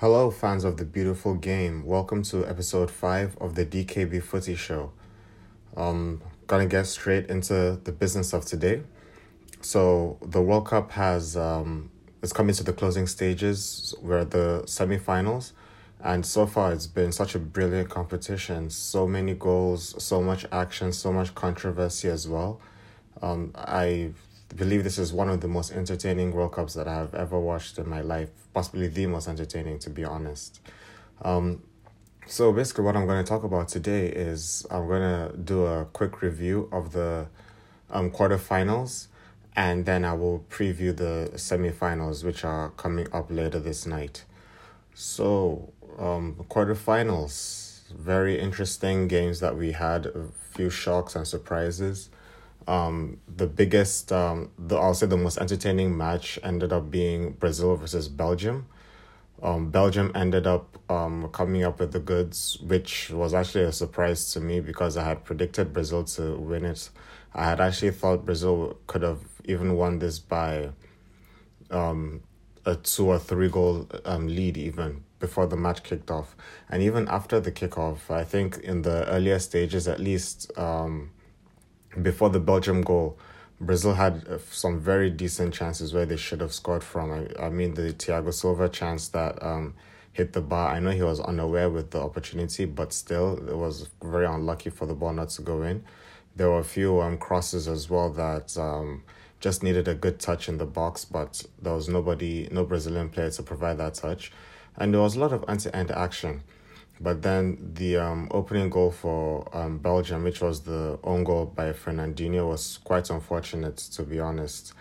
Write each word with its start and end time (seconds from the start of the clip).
Hello, 0.00 0.30
fans 0.30 0.62
of 0.62 0.76
the 0.76 0.84
beautiful 0.84 1.34
game. 1.34 1.84
Welcome 1.84 2.22
to 2.22 2.46
episode 2.46 2.88
5 2.88 3.36
of 3.40 3.56
the 3.56 3.66
DKB 3.66 4.22
Footy 4.22 4.54
Show. 4.54 4.92
Um, 5.76 6.22
gonna 6.46 6.66
get 6.66 6.86
straight 6.86 7.28
into 7.28 7.80
the 7.82 7.90
business 7.90 8.32
of 8.32 8.44
today. 8.44 8.82
So, 9.60 10.16
the 10.22 10.40
World 10.40 10.68
Cup 10.68 10.92
has 10.92 11.36
um, 11.36 11.90
is 12.22 12.32
coming 12.32 12.54
to 12.54 12.62
the 12.62 12.72
closing 12.72 13.08
stages. 13.08 13.92
We're 14.00 14.18
at 14.18 14.30
the 14.30 14.62
semi-finals, 14.66 15.52
and 16.00 16.24
so 16.24 16.46
far 16.46 16.72
it's 16.72 16.86
been 16.86 17.10
such 17.10 17.34
a 17.34 17.40
brilliant 17.40 17.90
competition. 17.90 18.70
So 18.70 19.08
many 19.08 19.34
goals, 19.34 20.00
so 20.00 20.22
much 20.22 20.46
action, 20.52 20.92
so 20.92 21.12
much 21.12 21.34
controversy 21.34 22.08
as 22.08 22.28
well. 22.28 22.60
Um, 23.20 23.50
I 23.56 24.12
believe 24.54 24.84
this 24.84 24.98
is 24.98 25.12
one 25.12 25.28
of 25.28 25.40
the 25.40 25.48
most 25.48 25.72
entertaining 25.72 26.32
World 26.32 26.52
Cups 26.52 26.74
that 26.74 26.88
I've 26.88 27.14
ever 27.14 27.38
watched 27.38 27.78
in 27.78 27.88
my 27.88 28.00
life, 28.00 28.30
possibly 28.54 28.88
the 28.88 29.06
most 29.06 29.28
entertaining, 29.28 29.78
to 29.80 29.90
be 29.90 30.04
honest. 30.04 30.60
Um, 31.22 31.62
so 32.26 32.52
basically, 32.52 32.84
what 32.84 32.96
I'm 32.96 33.06
going 33.06 33.22
to 33.24 33.28
talk 33.28 33.42
about 33.44 33.68
today 33.68 34.06
is 34.08 34.66
I'm 34.70 34.86
going 34.86 35.02
to 35.02 35.36
do 35.36 35.66
a 35.66 35.84
quick 35.86 36.22
review 36.22 36.68
of 36.72 36.92
the 36.92 37.26
um, 37.90 38.10
quarterfinals, 38.10 39.08
and 39.56 39.86
then 39.86 40.04
I 40.04 40.14
will 40.14 40.44
preview 40.50 40.96
the 40.96 41.30
semifinals, 41.34 42.24
which 42.24 42.44
are 42.44 42.70
coming 42.70 43.06
up 43.12 43.30
later 43.30 43.60
this 43.60 43.86
night. 43.86 44.24
So, 44.94 45.72
um, 45.98 46.36
quarterfinals, 46.48 47.88
very 47.90 48.38
interesting 48.38 49.08
games 49.08 49.40
that 49.40 49.56
we 49.56 49.72
had, 49.72 50.06
a 50.06 50.28
few 50.54 50.70
shocks 50.70 51.16
and 51.16 51.26
surprises 51.26 52.10
um, 52.66 53.18
the 53.34 53.46
biggest, 53.46 54.12
um, 54.12 54.50
the 54.58 54.76
I'll 54.76 54.94
say 54.94 55.06
the 55.06 55.16
most 55.16 55.38
entertaining 55.38 55.96
match 55.96 56.38
ended 56.42 56.72
up 56.72 56.90
being 56.90 57.32
Brazil 57.32 57.76
versus 57.76 58.08
Belgium. 58.08 58.66
Um, 59.42 59.70
Belgium 59.70 60.10
ended 60.14 60.46
up 60.46 60.78
um, 60.90 61.28
coming 61.28 61.62
up 61.62 61.78
with 61.78 61.92
the 61.92 62.00
goods, 62.00 62.58
which 62.60 63.10
was 63.10 63.32
actually 63.32 63.64
a 63.64 63.72
surprise 63.72 64.32
to 64.32 64.40
me 64.40 64.60
because 64.60 64.96
I 64.96 65.04
had 65.04 65.24
predicted 65.24 65.72
Brazil 65.72 66.04
to 66.04 66.36
win 66.36 66.64
it. 66.64 66.90
I 67.34 67.44
had 67.44 67.60
actually 67.60 67.92
thought 67.92 68.24
Brazil 68.24 68.76
could 68.86 69.02
have 69.02 69.20
even 69.44 69.76
won 69.76 70.00
this 70.00 70.18
by 70.18 70.70
um, 71.70 72.22
a 72.64 72.74
two 72.74 73.06
or 73.06 73.18
three 73.18 73.48
goal 73.48 73.88
um, 74.04 74.26
lead, 74.26 74.56
even 74.56 75.04
before 75.20 75.46
the 75.46 75.56
match 75.56 75.82
kicked 75.82 76.10
off. 76.10 76.36
And 76.68 76.82
even 76.82 77.08
after 77.08 77.40
the 77.40 77.52
kickoff, 77.52 78.10
I 78.10 78.24
think 78.24 78.58
in 78.58 78.82
the 78.82 79.06
earlier 79.08 79.38
stages, 79.38 79.86
at 79.88 80.00
least, 80.00 80.50
um, 80.58 81.10
before 82.02 82.30
the 82.30 82.40
Belgium 82.40 82.82
goal, 82.82 83.18
Brazil 83.60 83.94
had 83.94 84.26
uh, 84.28 84.38
some 84.50 84.78
very 84.78 85.10
decent 85.10 85.52
chances 85.52 85.92
where 85.92 86.06
they 86.06 86.16
should 86.16 86.40
have 86.40 86.52
scored 86.52 86.84
from. 86.84 87.10
I, 87.10 87.46
I 87.46 87.48
mean, 87.48 87.74
the 87.74 87.92
Thiago 87.92 88.32
Silva 88.32 88.68
chance 88.68 89.08
that 89.08 89.42
um, 89.42 89.74
hit 90.12 90.32
the 90.32 90.40
bar. 90.40 90.70
I 90.70 90.80
know 90.80 90.90
he 90.90 91.02
was 91.02 91.20
unaware 91.20 91.68
with 91.70 91.90
the 91.90 92.00
opportunity, 92.00 92.64
but 92.64 92.92
still, 92.92 93.36
it 93.48 93.56
was 93.56 93.88
very 94.02 94.26
unlucky 94.26 94.70
for 94.70 94.86
the 94.86 94.94
ball 94.94 95.12
not 95.12 95.30
to 95.30 95.42
go 95.42 95.62
in. 95.62 95.84
There 96.36 96.50
were 96.50 96.60
a 96.60 96.64
few 96.64 97.00
um, 97.00 97.18
crosses 97.18 97.66
as 97.66 97.90
well 97.90 98.10
that 98.10 98.56
um, 98.56 99.02
just 99.40 99.62
needed 99.62 99.88
a 99.88 99.94
good 99.94 100.20
touch 100.20 100.48
in 100.48 100.58
the 100.58 100.66
box, 100.66 101.04
but 101.04 101.44
there 101.60 101.72
was 101.72 101.88
nobody, 101.88 102.48
no 102.50 102.64
Brazilian 102.64 103.08
player 103.08 103.30
to 103.30 103.42
provide 103.42 103.78
that 103.78 103.94
touch. 103.94 104.32
And 104.76 104.94
there 104.94 105.00
was 105.00 105.16
a 105.16 105.20
lot 105.20 105.32
of 105.32 105.44
to 105.58 105.76
end 105.76 105.90
action. 105.90 106.42
But 107.00 107.22
then 107.22 107.72
the 107.74 107.98
um, 107.98 108.28
opening 108.32 108.70
goal 108.70 108.90
for 108.90 109.48
um, 109.56 109.78
Belgium, 109.78 110.24
which 110.24 110.40
was 110.40 110.62
the 110.62 110.98
own 111.04 111.22
goal 111.24 111.46
by 111.46 111.72
Fernandinho, 111.72 112.48
was 112.48 112.78
quite 112.78 113.08
unfortunate, 113.10 113.76
to 113.76 114.02
be 114.02 114.18
honest. 114.18 114.72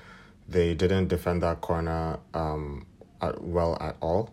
They 0.49 0.73
didn't 0.73 1.09
defend 1.09 1.43
that 1.43 1.61
corner 1.61 2.19
um, 2.33 2.87
at, 3.21 3.43
well 3.43 3.77
at 3.79 3.97
all. 4.01 4.31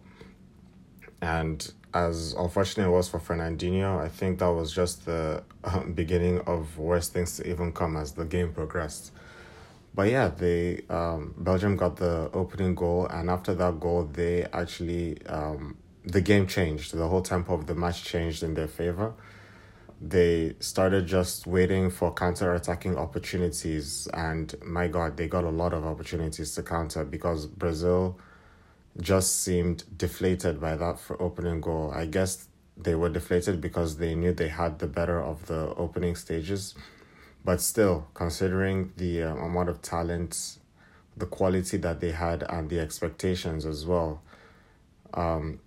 And 1.20 1.70
as 1.92 2.34
unfortunate 2.38 2.88
it 2.88 2.90
was 2.90 3.08
for 3.08 3.20
Fernandinho, 3.20 4.00
I 4.00 4.08
think 4.08 4.38
that 4.38 4.50
was 4.50 4.72
just 4.72 5.04
the 5.04 5.42
um, 5.62 5.92
beginning 5.94 6.40
of 6.40 6.78
worse 6.78 7.08
things 7.08 7.36
to 7.36 7.48
even 7.48 7.72
come 7.72 7.96
as 7.96 8.12
the 8.12 8.24
game 8.24 8.52
progressed. 8.52 9.12
But 9.94 10.10
yeah, 10.10 10.28
they 10.28 10.82
um, 10.90 11.34
Belgium 11.38 11.76
got 11.76 11.96
the 11.96 12.28
opening 12.32 12.74
goal, 12.74 13.06
and 13.06 13.30
after 13.30 13.54
that 13.54 13.78
goal, 13.78 14.08
they 14.12 14.44
actually 14.52 15.24
um, 15.26 15.76
the 16.04 16.20
game 16.20 16.46
changed. 16.46 16.94
The 16.94 17.08
whole 17.08 17.22
tempo 17.22 17.54
of 17.54 17.66
the 17.66 17.74
match 17.74 18.04
changed 18.04 18.42
in 18.42 18.54
their 18.54 18.68
favor. 18.68 19.14
They 20.00 20.54
started 20.60 21.06
just 21.06 21.46
waiting 21.46 21.90
for 21.90 22.12
counter 22.12 22.52
attacking 22.54 22.98
opportunities, 22.98 24.06
and 24.12 24.54
my 24.62 24.88
God, 24.88 25.16
they 25.16 25.28
got 25.28 25.44
a 25.44 25.50
lot 25.50 25.72
of 25.72 25.86
opportunities 25.86 26.54
to 26.56 26.62
counter 26.62 27.04
because 27.04 27.46
Brazil 27.46 28.18
just 29.00 29.42
seemed 29.42 29.84
deflated 29.96 30.60
by 30.60 30.76
that 30.76 30.98
for 30.98 31.20
opening 31.22 31.60
goal. 31.60 31.90
I 31.94 32.06
guess 32.06 32.48
they 32.76 32.94
were 32.94 33.08
deflated 33.08 33.60
because 33.60 33.96
they 33.96 34.14
knew 34.14 34.32
they 34.32 34.48
had 34.48 34.78
the 34.78 34.86
better 34.86 35.22
of 35.22 35.46
the 35.46 35.74
opening 35.76 36.16
stages, 36.16 36.74
but 37.44 37.60
still, 37.60 38.08
considering 38.14 38.92
the 38.96 39.22
um, 39.22 39.38
amount 39.38 39.68
of 39.68 39.80
talent, 39.80 40.58
the 41.16 41.26
quality 41.26 41.76
that 41.78 42.00
they 42.00 42.10
had, 42.10 42.42
and 42.48 42.68
the 42.68 42.80
expectations 42.80 43.64
as 43.64 43.86
well, 43.86 44.22
um, 45.14 45.60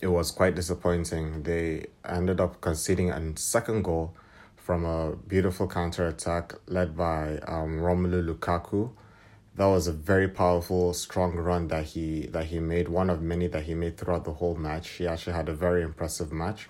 it 0.00 0.08
was 0.08 0.30
quite 0.30 0.54
disappointing. 0.54 1.42
They 1.42 1.86
ended 2.04 2.40
up 2.40 2.60
conceding 2.60 3.10
a 3.10 3.36
second 3.36 3.82
goal 3.82 4.14
from 4.56 4.84
a 4.84 5.16
beautiful 5.16 5.68
counter 5.68 6.06
attack 6.06 6.54
led 6.66 6.96
by 6.96 7.38
um, 7.46 7.80
Romelu 7.80 8.26
Lukaku. 8.26 8.90
That 9.56 9.66
was 9.66 9.88
a 9.88 9.92
very 9.92 10.28
powerful, 10.28 10.94
strong 10.94 11.36
run 11.36 11.68
that 11.68 11.84
he 11.84 12.26
that 12.28 12.46
he 12.46 12.60
made. 12.60 12.88
One 12.88 13.10
of 13.10 13.20
many 13.20 13.46
that 13.48 13.64
he 13.64 13.74
made 13.74 13.98
throughout 13.98 14.24
the 14.24 14.32
whole 14.32 14.54
match. 14.54 14.88
He 14.90 15.06
actually 15.06 15.34
had 15.34 15.48
a 15.48 15.54
very 15.54 15.82
impressive 15.82 16.32
match, 16.32 16.68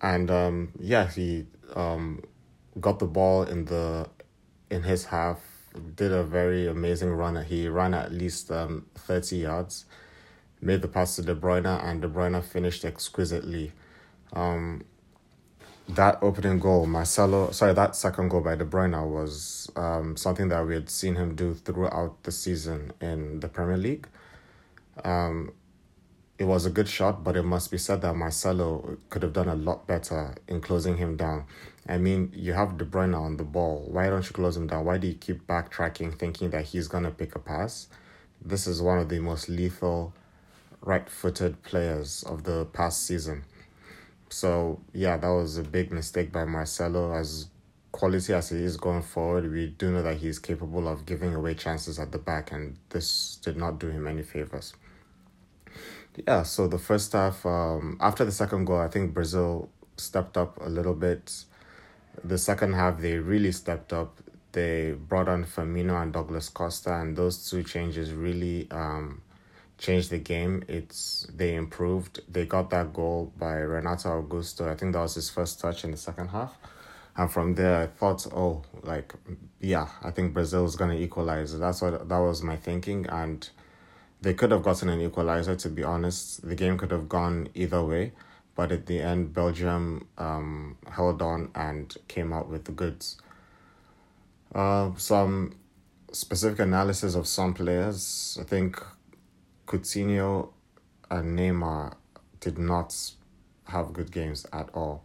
and 0.00 0.30
um, 0.30 0.72
yeah, 0.78 1.08
he 1.08 1.46
um, 1.74 2.22
got 2.78 3.00
the 3.00 3.06
ball 3.06 3.42
in 3.42 3.64
the 3.64 4.08
in 4.70 4.82
his 4.82 5.06
half. 5.06 5.40
Did 5.94 6.12
a 6.12 6.22
very 6.22 6.66
amazing 6.66 7.10
run. 7.10 7.42
He 7.44 7.66
ran 7.66 7.94
at 7.94 8.12
least 8.12 8.52
um, 8.52 8.86
thirty 8.94 9.38
yards 9.38 9.86
made 10.60 10.82
the 10.82 10.88
pass 10.88 11.16
to 11.16 11.22
De 11.22 11.34
Bruyne, 11.34 11.66
and 11.66 12.02
De 12.02 12.08
Bruyne 12.08 12.42
finished 12.42 12.84
exquisitely. 12.84 13.72
Um, 14.32 14.84
that 15.88 16.18
opening 16.22 16.60
goal, 16.60 16.86
Marcelo, 16.86 17.50
sorry, 17.50 17.74
that 17.74 17.96
second 17.96 18.28
goal 18.28 18.40
by 18.40 18.54
De 18.54 18.64
Bruyne 18.64 19.08
was 19.08 19.70
um, 19.76 20.16
something 20.16 20.48
that 20.48 20.64
we 20.66 20.74
had 20.74 20.88
seen 20.88 21.16
him 21.16 21.34
do 21.34 21.54
throughout 21.54 22.22
the 22.22 22.30
season 22.30 22.92
in 23.00 23.40
the 23.40 23.48
Premier 23.48 23.76
League. 23.76 24.06
Um, 25.04 25.52
it 26.38 26.44
was 26.44 26.64
a 26.64 26.70
good 26.70 26.88
shot, 26.88 27.22
but 27.22 27.36
it 27.36 27.42
must 27.42 27.70
be 27.70 27.76
said 27.76 28.00
that 28.02 28.14
Marcelo 28.14 28.98
could 29.10 29.22
have 29.22 29.32
done 29.32 29.48
a 29.48 29.54
lot 29.54 29.86
better 29.86 30.34
in 30.48 30.60
closing 30.60 30.96
him 30.96 31.16
down. 31.16 31.44
I 31.88 31.98
mean, 31.98 32.32
you 32.34 32.52
have 32.52 32.78
De 32.78 32.84
Bruyne 32.84 33.18
on 33.18 33.36
the 33.36 33.44
ball. 33.44 33.86
Why 33.90 34.08
don't 34.08 34.24
you 34.24 34.32
close 34.32 34.56
him 34.56 34.66
down? 34.66 34.84
Why 34.84 34.96
do 34.96 35.06
you 35.06 35.14
keep 35.14 35.46
backtracking, 35.46 36.18
thinking 36.18 36.50
that 36.50 36.66
he's 36.66 36.88
gonna 36.88 37.10
pick 37.10 37.34
a 37.34 37.38
pass? 37.38 37.88
This 38.42 38.66
is 38.66 38.80
one 38.80 38.98
of 38.98 39.08
the 39.08 39.18
most 39.18 39.48
lethal 39.48 40.14
right 40.82 41.08
footed 41.08 41.62
players 41.62 42.22
of 42.24 42.44
the 42.44 42.64
past 42.66 43.06
season. 43.06 43.44
So, 44.28 44.80
yeah, 44.92 45.16
that 45.16 45.28
was 45.28 45.58
a 45.58 45.62
big 45.62 45.90
mistake 45.92 46.32
by 46.32 46.44
Marcelo. 46.44 47.12
As 47.12 47.48
quality 47.92 48.32
as 48.32 48.50
he 48.50 48.58
is 48.58 48.76
going 48.76 49.02
forward, 49.02 49.50
we 49.50 49.68
do 49.68 49.90
know 49.90 50.02
that 50.02 50.18
he's 50.18 50.38
capable 50.38 50.88
of 50.88 51.04
giving 51.04 51.34
away 51.34 51.54
chances 51.54 51.98
at 51.98 52.12
the 52.12 52.18
back, 52.18 52.52
and 52.52 52.76
this 52.90 53.38
did 53.42 53.56
not 53.56 53.78
do 53.78 53.88
him 53.88 54.06
any 54.06 54.22
favors. 54.22 54.74
Yeah, 56.26 56.42
so 56.42 56.68
the 56.68 56.78
first 56.78 57.12
half, 57.12 57.44
um, 57.44 57.96
after 58.00 58.24
the 58.24 58.32
second 58.32 58.64
goal, 58.64 58.78
I 58.78 58.88
think 58.88 59.14
Brazil 59.14 59.68
stepped 59.96 60.36
up 60.36 60.58
a 60.60 60.68
little 60.68 60.94
bit. 60.94 61.44
The 62.24 62.38
second 62.38 62.74
half, 62.74 63.00
they 63.00 63.16
really 63.18 63.52
stepped 63.52 63.92
up. 63.92 64.20
They 64.52 64.92
brought 64.92 65.28
on 65.28 65.44
Firmino 65.44 66.00
and 66.02 66.12
Douglas 66.12 66.48
Costa, 66.48 67.00
and 67.00 67.16
those 67.16 67.48
two 67.48 67.62
changes 67.62 68.12
really 68.12 68.68
um, 68.70 69.22
changed 69.80 70.10
the 70.10 70.18
game. 70.18 70.62
It's 70.68 71.26
they 71.34 71.54
improved. 71.54 72.20
They 72.28 72.46
got 72.46 72.70
that 72.70 72.92
goal 72.92 73.32
by 73.36 73.54
Renato 73.54 74.22
Augusto. 74.22 74.68
I 74.70 74.76
think 74.76 74.92
that 74.92 75.00
was 75.00 75.14
his 75.14 75.30
first 75.30 75.58
touch 75.58 75.82
in 75.84 75.90
the 75.90 75.96
second 75.96 76.28
half. 76.28 76.56
And 77.16 77.32
from 77.32 77.54
there, 77.54 77.82
I 77.82 77.86
thought, 77.86 78.26
oh, 78.32 78.62
like, 78.82 79.14
yeah, 79.60 79.88
I 80.02 80.10
think 80.10 80.32
Brazil 80.32 80.64
is 80.64 80.76
gonna 80.76 80.94
equalize. 80.94 81.58
That's 81.58 81.82
what 81.82 82.08
that 82.08 82.18
was 82.18 82.42
my 82.42 82.56
thinking, 82.56 83.06
and 83.06 83.48
they 84.20 84.34
could 84.34 84.50
have 84.52 84.62
gotten 84.62 84.90
an 84.90 85.00
equalizer. 85.00 85.56
To 85.56 85.68
be 85.68 85.82
honest, 85.82 86.46
the 86.46 86.54
game 86.54 86.78
could 86.78 86.90
have 86.90 87.08
gone 87.08 87.48
either 87.54 87.82
way, 87.82 88.12
but 88.54 88.70
at 88.70 88.86
the 88.86 89.00
end, 89.00 89.32
Belgium 89.32 90.06
um, 90.18 90.76
held 90.88 91.22
on 91.22 91.50
and 91.54 91.96
came 92.06 92.32
out 92.32 92.48
with 92.48 92.64
the 92.64 92.72
goods. 92.72 93.16
Uh, 94.54 94.90
some 94.96 95.54
specific 96.12 96.58
analysis 96.58 97.14
of 97.14 97.26
some 97.26 97.54
players. 97.54 98.38
I 98.40 98.44
think 98.44 98.82
Coutinho 99.70 100.48
and 101.12 101.38
Neymar 101.38 101.94
did 102.40 102.58
not 102.58 102.92
have 103.66 103.92
good 103.92 104.10
games 104.10 104.44
at 104.52 104.68
all. 104.74 105.04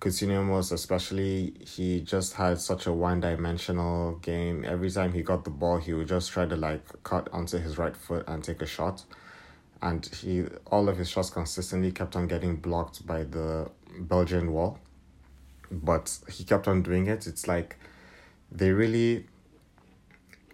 Coutinho 0.00 0.44
most 0.44 0.72
especially, 0.72 1.54
he 1.64 2.00
just 2.00 2.34
had 2.34 2.60
such 2.60 2.86
a 2.86 2.92
one 2.92 3.20
dimensional 3.20 4.16
game. 4.16 4.64
Every 4.64 4.90
time 4.90 5.12
he 5.12 5.22
got 5.22 5.44
the 5.44 5.50
ball, 5.50 5.76
he 5.76 5.92
would 5.92 6.08
just 6.08 6.32
try 6.32 6.46
to 6.46 6.56
like 6.56 6.82
cut 7.04 7.28
onto 7.32 7.58
his 7.58 7.78
right 7.78 7.96
foot 7.96 8.24
and 8.26 8.42
take 8.42 8.60
a 8.60 8.66
shot. 8.66 9.04
and 9.80 10.06
he 10.06 10.44
all 10.66 10.88
of 10.88 10.96
his 10.96 11.08
shots 11.10 11.30
consistently 11.30 11.92
kept 11.92 12.16
on 12.16 12.26
getting 12.26 12.56
blocked 12.56 13.06
by 13.06 13.22
the 13.22 13.70
Belgian 14.00 14.52
wall. 14.52 14.80
But 15.70 16.18
he 16.28 16.42
kept 16.42 16.66
on 16.66 16.82
doing 16.82 17.06
it. 17.06 17.26
It's 17.28 17.46
like 17.46 17.76
they 18.50 18.70
really 18.72 19.26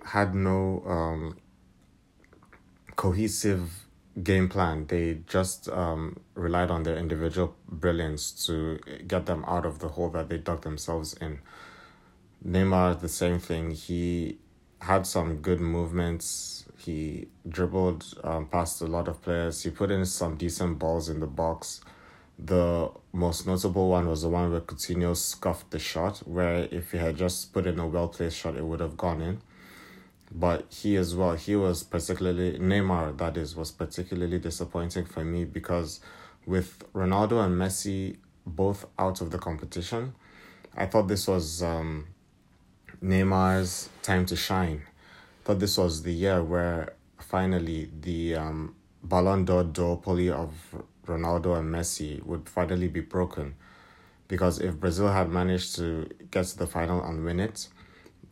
had 0.04 0.34
no 0.34 0.82
um, 0.86 1.36
cohesive 2.98 3.86
game 4.24 4.48
plan. 4.48 4.86
They 4.88 5.20
just 5.28 5.68
um, 5.68 6.18
relied 6.34 6.70
on 6.70 6.82
their 6.82 6.96
individual 6.96 7.54
brilliance 7.68 8.32
to 8.46 8.80
get 9.06 9.26
them 9.26 9.44
out 9.46 9.64
of 9.64 9.78
the 9.78 9.88
hole 9.88 10.10
that 10.10 10.28
they 10.28 10.38
dug 10.38 10.62
themselves 10.62 11.14
in. 11.14 11.38
Neymar, 12.44 13.00
the 13.00 13.08
same 13.08 13.38
thing. 13.38 13.70
He 13.70 14.38
had 14.80 15.06
some 15.06 15.36
good 15.36 15.60
movements. 15.60 16.66
He 16.76 17.28
dribbled 17.48 18.04
um, 18.24 18.46
past 18.46 18.82
a 18.82 18.86
lot 18.86 19.06
of 19.06 19.22
players. 19.22 19.62
He 19.62 19.70
put 19.70 19.92
in 19.92 20.04
some 20.04 20.36
decent 20.36 20.80
balls 20.80 21.08
in 21.08 21.20
the 21.20 21.26
box. 21.28 21.80
The 22.36 22.90
most 23.12 23.46
notable 23.46 23.90
one 23.90 24.08
was 24.08 24.22
the 24.22 24.28
one 24.28 24.50
where 24.50 24.60
Coutinho 24.60 25.16
scuffed 25.16 25.70
the 25.70 25.78
shot, 25.78 26.18
where 26.18 26.68
if 26.72 26.90
he 26.90 26.98
had 26.98 27.16
just 27.16 27.52
put 27.52 27.64
in 27.66 27.78
a 27.78 27.86
well 27.86 28.08
placed 28.08 28.38
shot, 28.38 28.56
it 28.56 28.64
would 28.64 28.80
have 28.80 28.96
gone 28.96 29.20
in. 29.20 29.40
But 30.30 30.66
he 30.70 30.96
as 30.96 31.14
well, 31.14 31.34
he 31.34 31.56
was 31.56 31.82
particularly, 31.82 32.58
Neymar, 32.58 33.16
that 33.18 33.36
is, 33.36 33.56
was 33.56 33.70
particularly 33.70 34.38
disappointing 34.38 35.06
for 35.06 35.24
me 35.24 35.44
because 35.44 36.00
with 36.46 36.82
Ronaldo 36.92 37.44
and 37.44 37.54
Messi 37.58 38.16
both 38.46 38.86
out 38.98 39.20
of 39.20 39.30
the 39.30 39.38
competition, 39.38 40.14
I 40.76 40.86
thought 40.86 41.08
this 41.08 41.26
was 41.26 41.62
um, 41.62 42.08
Neymar's 43.02 43.88
time 44.02 44.26
to 44.26 44.36
shine. 44.36 44.82
Thought 45.44 45.60
this 45.60 45.78
was 45.78 46.02
the 46.02 46.12
year 46.12 46.42
where 46.42 46.94
finally 47.18 47.90
the 48.00 48.34
um, 48.34 48.74
Ballon 49.02 49.44
d'Or 49.44 49.64
duopoly 49.64 50.30
of 50.30 50.52
Ronaldo 51.06 51.58
and 51.58 51.74
Messi 51.74 52.22
would 52.24 52.48
finally 52.48 52.88
be 52.88 53.00
broken. 53.00 53.54
Because 54.28 54.60
if 54.60 54.78
Brazil 54.78 55.08
had 55.08 55.30
managed 55.30 55.76
to 55.76 56.08
get 56.30 56.44
to 56.46 56.58
the 56.58 56.66
final 56.66 57.02
and 57.02 57.24
win 57.24 57.40
it, 57.40 57.68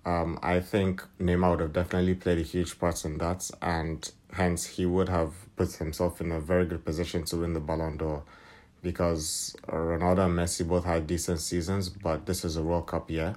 um, 0.07 0.39
I 0.43 0.61
think 0.61 1.05
Neymar 1.21 1.51
would 1.51 1.61
have 1.61 1.73
definitely 1.75 2.15
played 2.15 2.39
a 2.39 2.43
huge 2.43 2.79
part 2.79 3.05
in 3.05 3.19
that, 3.19 3.51
and 3.61 4.11
hence 4.33 4.65
he 4.65 4.87
would 4.87 5.11
have 5.11 5.35
put 5.57 5.73
himself 5.75 6.21
in 6.23 6.33
a 6.33 6.41
very 6.41 6.65
good 6.65 6.85
position 6.85 7.25
to 7.25 7.37
win 7.37 7.53
the 7.53 7.61
Ballon 7.61 7.99
d'Or. 7.99 8.23
Because 8.83 9.57
Ronaldo 9.67 10.27
and 10.27 10.39
Messi 10.39 10.67
both 10.67 10.85
had 10.85 11.07
decent 11.07 11.41
seasons, 11.41 11.89
but 11.91 12.25
this 12.25 12.45
is 12.45 12.57
a 12.57 12.63
World 12.63 12.87
Cup 12.87 13.11
year 13.11 13.37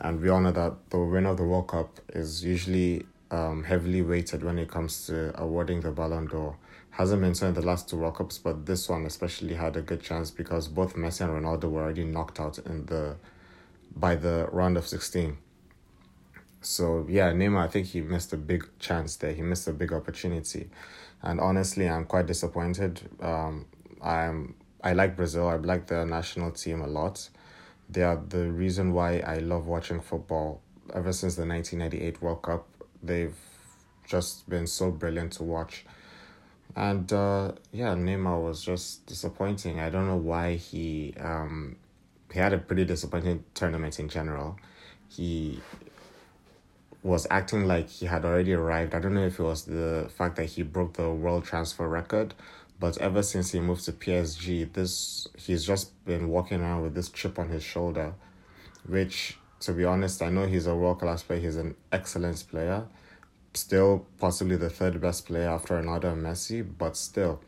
and 0.00 0.20
we 0.20 0.28
all 0.28 0.40
know 0.40 0.50
that 0.50 0.90
the 0.90 0.98
winner 0.98 1.30
of 1.30 1.36
the 1.36 1.44
World 1.44 1.68
Cup 1.68 2.00
is 2.14 2.42
usually 2.42 3.04
um, 3.30 3.64
heavily 3.64 4.02
weighted 4.02 4.42
when 4.42 4.58
it 4.58 4.68
comes 4.68 5.06
to 5.06 5.38
awarding 5.40 5.80
the 5.82 5.90
Ballon 5.90 6.26
d'Or. 6.26 6.56
Hasn't 6.90 7.20
been 7.20 7.34
so 7.34 7.48
in 7.48 7.54
the 7.54 7.62
last 7.62 7.88
two 7.88 7.98
World 7.98 8.16
Cups, 8.16 8.38
but 8.38 8.66
this 8.66 8.88
one 8.88 9.04
especially 9.04 9.54
had 9.54 9.76
a 9.76 9.82
good 9.82 10.02
chance 10.02 10.30
because 10.30 10.68
both 10.68 10.96
Messi 10.96 11.20
and 11.20 11.44
Ronaldo 11.44 11.70
were 11.70 11.82
already 11.82 12.04
knocked 12.04 12.40
out 12.40 12.58
in 12.58 12.86
the 12.86 13.16
by 13.94 14.14
the 14.16 14.48
round 14.50 14.76
of 14.76 14.86
sixteen. 14.86 15.36
So 16.60 17.06
yeah, 17.08 17.32
Neymar, 17.32 17.64
I 17.64 17.68
think 17.68 17.86
he 17.88 18.00
missed 18.00 18.32
a 18.32 18.36
big 18.36 18.68
chance 18.78 19.16
there. 19.16 19.32
He 19.32 19.42
missed 19.42 19.66
a 19.68 19.72
big 19.72 19.92
opportunity, 19.92 20.68
and 21.22 21.40
honestly, 21.40 21.88
I'm 21.88 22.04
quite 22.04 22.26
disappointed. 22.26 23.00
Um, 23.20 23.66
I'm 24.02 24.54
I 24.82 24.92
like 24.92 25.16
Brazil. 25.16 25.48
I 25.48 25.56
like 25.56 25.86
the 25.86 26.04
national 26.04 26.52
team 26.52 26.82
a 26.82 26.86
lot 26.86 27.28
they 27.90 28.02
are 28.02 28.22
the 28.28 28.50
reason 28.50 28.92
why 28.92 29.18
I 29.18 29.38
love 29.38 29.66
watching 29.66 30.00
football. 30.00 30.60
Ever 30.94 31.12
since 31.12 31.36
the 31.36 31.46
1998 31.46 32.22
World 32.22 32.42
Cup, 32.42 32.66
they've 33.02 33.36
just 34.06 34.48
been 34.48 34.66
so 34.66 34.90
brilliant 34.90 35.32
to 35.34 35.42
watch. 35.44 35.84
And 36.76 37.12
uh, 37.12 37.52
yeah, 37.72 37.94
Neymar 37.94 38.42
was 38.42 38.62
just 38.62 39.06
disappointing. 39.06 39.80
I 39.80 39.90
don't 39.90 40.06
know 40.06 40.16
why 40.16 40.54
he 40.54 41.14
um 41.18 41.76
he 42.32 42.38
had 42.38 42.52
a 42.52 42.58
pretty 42.58 42.84
disappointing 42.84 43.44
tournament 43.54 43.98
in 43.98 44.08
general. 44.08 44.56
He 45.08 45.60
was 47.02 47.26
acting 47.30 47.66
like 47.66 47.88
he 47.88 48.06
had 48.06 48.24
already 48.24 48.52
arrived. 48.52 48.94
I 48.94 49.00
don't 49.00 49.14
know 49.14 49.26
if 49.26 49.38
it 49.38 49.42
was 49.42 49.64
the 49.64 50.10
fact 50.16 50.36
that 50.36 50.46
he 50.46 50.62
broke 50.62 50.94
the 50.94 51.10
world 51.10 51.44
transfer 51.44 51.88
record 51.88 52.34
but 52.80 52.96
ever 52.96 53.22
since 53.22 53.52
he 53.52 53.60
moved 53.60 53.84
to 53.84 53.92
PSG, 53.92 54.72
this 54.72 55.28
he's 55.36 55.64
just 55.64 56.02
been 56.06 56.30
walking 56.30 56.62
around 56.62 56.80
with 56.80 56.94
this 56.94 57.10
chip 57.10 57.38
on 57.38 57.50
his 57.50 57.62
shoulder, 57.62 58.14
which 58.86 59.36
to 59.60 59.74
be 59.74 59.84
honest, 59.84 60.22
I 60.22 60.30
know 60.30 60.46
he's 60.46 60.66
a 60.66 60.74
world 60.74 61.00
class 61.00 61.22
player. 61.22 61.40
He's 61.40 61.56
an 61.56 61.76
excellent 61.92 62.42
player, 62.48 62.86
still 63.52 64.06
possibly 64.18 64.56
the 64.56 64.70
third 64.70 64.98
best 64.98 65.26
player 65.26 65.50
after 65.50 65.80
Ronaldo 65.80 66.14
and 66.14 66.22
Messi, 66.22 66.66
but 66.78 66.96
still, 66.96 67.42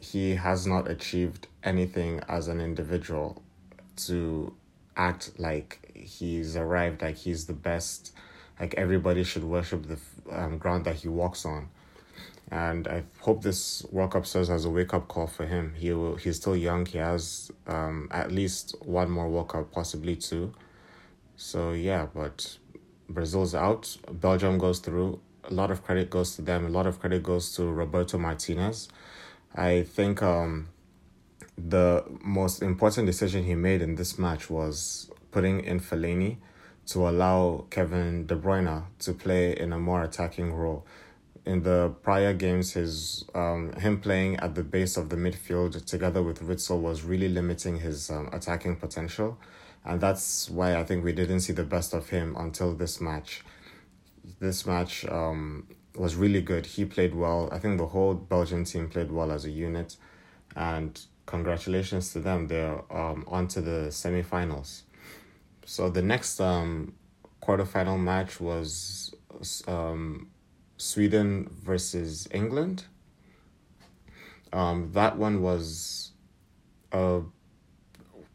he 0.00 0.36
has 0.36 0.66
not 0.66 0.90
achieved 0.90 1.46
anything 1.62 2.22
as 2.26 2.48
an 2.48 2.58
individual 2.62 3.42
to 3.96 4.54
act 4.96 5.32
like 5.38 5.92
he's 5.94 6.56
arrived, 6.56 7.02
like 7.02 7.16
he's 7.16 7.44
the 7.44 7.52
best, 7.52 8.12
like 8.60 8.74
everybody 8.74 9.24
should 9.24 9.44
worship 9.44 9.86
the 9.86 9.98
um, 10.30 10.58
ground 10.58 10.84
that 10.84 10.96
he 10.96 11.08
walks 11.08 11.44
on 11.44 11.68
and 12.50 12.88
I 12.88 13.04
hope 13.20 13.42
this 13.42 13.84
World 13.90 14.12
Cup 14.12 14.26
serves 14.26 14.48
as 14.48 14.64
a 14.64 14.70
wake 14.70 14.94
up 14.94 15.08
call 15.08 15.26
for 15.26 15.44
him. 15.44 15.74
He 15.76 15.92
will, 15.92 16.16
he's 16.16 16.36
still 16.36 16.56
young. 16.56 16.86
He 16.86 16.98
has 16.98 17.50
um 17.66 18.08
at 18.10 18.32
least 18.32 18.74
one 18.82 19.10
more 19.10 19.28
World 19.28 19.50
Cup, 19.50 19.70
possibly 19.70 20.16
two. 20.16 20.54
So 21.36 21.72
yeah, 21.72 22.06
but 22.14 22.56
Brazil's 23.08 23.54
out. 23.54 23.96
Belgium 24.10 24.58
goes 24.58 24.78
through. 24.78 25.20
A 25.44 25.52
lot 25.52 25.70
of 25.70 25.84
credit 25.84 26.10
goes 26.10 26.36
to 26.36 26.42
them. 26.42 26.64
A 26.66 26.70
lot 26.70 26.86
of 26.86 27.00
credit 27.00 27.22
goes 27.22 27.54
to 27.56 27.64
Roberto 27.64 28.18
Martinez. 28.18 28.88
I 29.54 29.82
think 29.82 30.22
um 30.22 30.68
the 31.56 32.04
most 32.22 32.62
important 32.62 33.06
decision 33.06 33.44
he 33.44 33.54
made 33.54 33.82
in 33.82 33.96
this 33.96 34.18
match 34.18 34.48
was 34.48 35.10
putting 35.32 35.64
in 35.64 35.80
Fellaini 35.80 36.38
to 36.88 37.08
allow 37.08 37.66
Kevin 37.70 38.26
De 38.26 38.36
Bruyne 38.36 38.84
to 39.00 39.12
play 39.12 39.56
in 39.56 39.72
a 39.72 39.78
more 39.78 40.02
attacking 40.02 40.52
role 40.52 40.84
in 41.48 41.62
the 41.62 41.94
prior 42.02 42.34
games, 42.34 42.72
his 42.72 43.24
um, 43.34 43.72
him 43.72 43.98
playing 44.00 44.36
at 44.36 44.54
the 44.54 44.62
base 44.62 44.98
of 44.98 45.08
the 45.08 45.16
midfield 45.16 45.82
together 45.86 46.22
with 46.22 46.42
Witsel 46.42 46.78
was 46.78 47.02
really 47.02 47.30
limiting 47.30 47.80
his 47.80 48.10
um, 48.10 48.28
attacking 48.34 48.76
potential, 48.76 49.38
and 49.82 49.98
that's 49.98 50.50
why 50.50 50.76
I 50.76 50.84
think 50.84 51.04
we 51.04 51.12
didn't 51.12 51.40
see 51.40 51.54
the 51.54 51.64
best 51.64 51.94
of 51.94 52.10
him 52.10 52.36
until 52.36 52.74
this 52.74 53.00
match. 53.00 53.42
This 54.40 54.66
match 54.66 55.06
um, 55.06 55.66
was 55.96 56.16
really 56.16 56.42
good. 56.42 56.66
He 56.66 56.84
played 56.84 57.14
well. 57.14 57.48
I 57.50 57.58
think 57.58 57.78
the 57.78 57.86
whole 57.86 58.12
Belgian 58.12 58.64
team 58.64 58.90
played 58.90 59.10
well 59.10 59.32
as 59.32 59.46
a 59.46 59.50
unit, 59.50 59.96
and 60.54 61.00
congratulations 61.24 62.12
to 62.12 62.20
them. 62.20 62.48
They're 62.48 62.80
um, 62.92 63.24
on 63.26 63.48
to 63.48 63.62
the 63.62 63.88
semifinals. 63.88 64.82
So 65.68 65.90
the 65.90 66.00
next 66.00 66.40
um, 66.40 66.94
quarterfinal 67.42 68.00
match 68.00 68.40
was 68.40 69.14
um, 69.66 70.30
Sweden 70.78 71.50
versus 71.62 72.26
England. 72.30 72.86
Um, 74.50 74.92
that 74.92 75.18
one 75.18 75.42
was 75.42 76.12
uh, 76.90 77.20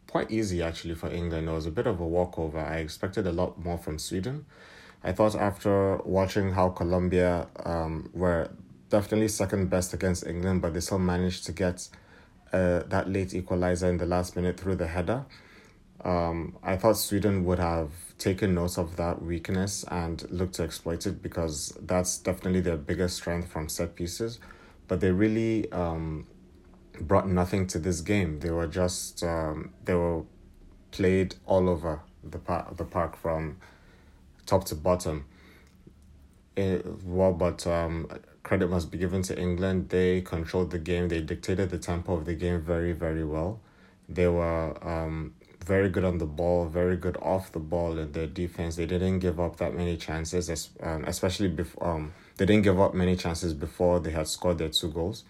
quite 0.08 0.30
easy 0.30 0.62
actually 0.62 0.94
for 0.94 1.10
England. 1.10 1.50
It 1.50 1.52
was 1.52 1.66
a 1.66 1.72
bit 1.72 1.88
of 1.88 2.00
a 2.00 2.06
walkover. 2.06 2.60
I 2.60 2.76
expected 2.76 3.26
a 3.26 3.32
lot 3.32 3.58
more 3.58 3.80
from 3.80 3.98
Sweden. 3.98 4.46
I 5.04 5.12
thought 5.12 5.34
after 5.34 5.98
watching 6.06 6.52
how 6.52 6.70
Colombia 6.70 7.48
um, 7.66 8.12
were 8.14 8.52
definitely 8.90 9.30
second 9.30 9.72
best 9.72 9.92
against 9.92 10.28
England, 10.28 10.62
but 10.62 10.76
they 10.76 10.82
still 10.82 11.00
managed 11.00 11.48
to 11.48 11.52
get 11.52 11.90
uh, 12.54 12.84
that 12.90 13.10
late 13.10 13.34
equalizer 13.34 13.90
in 13.90 13.98
the 13.98 14.06
last 14.06 14.36
minute 14.36 14.60
through 14.60 14.76
the 14.76 14.86
header. 14.86 15.26
Um, 16.04 16.58
I 16.62 16.76
thought 16.76 16.98
Sweden 16.98 17.46
would 17.46 17.60
have 17.60 17.92
taken 18.18 18.56
note 18.56 18.78
of 18.78 18.98
that 18.98 19.22
weakness 19.22 19.86
and 19.90 20.30
looked 20.30 20.56
to 20.56 20.64
exploit 20.64 21.06
it 21.06 21.22
because 21.22 21.78
that's 21.82 22.18
definitely 22.18 22.62
their 22.62 22.78
biggest 22.78 23.18
strength 23.18 23.50
from 23.50 23.70
set 23.70 23.96
pieces. 23.96 24.40
But 24.88 25.00
they 25.00 25.12
really 25.12 25.72
um, 25.72 26.28
brought 27.00 27.28
nothing 27.28 27.68
to 27.68 27.80
this 27.80 28.02
game. 28.02 28.40
They 28.40 28.52
were 28.52 28.68
just 28.68 29.24
um, 29.24 29.72
they 29.86 29.94
were 29.94 30.24
played 30.92 31.36
all 31.46 31.70
over 31.70 32.02
the 32.24 32.38
park 32.38 32.76
the 32.78 32.86
park 32.86 33.16
from 33.16 33.58
top 34.46 34.66
to 34.66 34.76
bottom. 34.76 35.26
It, 36.56 36.86
well, 37.04 37.34
but 37.34 37.66
um, 37.66 38.08
credit 38.44 38.70
must 38.70 38.92
be 38.92 38.98
given 38.98 39.24
to 39.24 39.40
England. 39.40 39.90
They 39.90 40.22
controlled 40.22 40.72
the 40.72 40.80
game. 40.80 41.08
They 41.08 41.22
dictated 41.22 41.72
the 41.72 41.80
tempo 41.80 42.14
of 42.14 42.26
the 42.26 42.36
game 42.36 42.62
very, 42.62 42.92
very 42.92 43.24
well. 43.24 43.60
They 44.08 44.28
were 44.28 44.78
um, 44.88 45.34
very 45.64 45.90
good 45.90 46.04
on 46.04 46.18
the 46.18 46.26
ball, 46.26 46.66
very 46.66 46.98
good 46.98 47.18
off 47.22 47.52
the 47.52 47.60
ball 47.60 47.98
in 47.98 48.12
their 48.12 48.28
defense. 48.28 48.76
They 48.76 48.86
didn't 48.86 49.20
give 49.20 49.40
up 49.40 49.58
that 49.58 49.74
many 49.74 49.98
chances, 49.98 50.50
as, 50.50 50.70
um, 50.82 51.06
especially 51.06 51.48
before 51.48 51.88
um, 51.88 52.14
they 52.38 52.46
didn't 52.46 52.64
give 52.64 52.80
up 52.80 52.94
many 52.94 53.16
chances 53.16 53.54
before 53.54 54.00
they 54.00 54.12
had 54.12 54.28
scored 54.28 54.58
their 54.58 54.70
two 54.70 54.90
goals. 54.90 55.24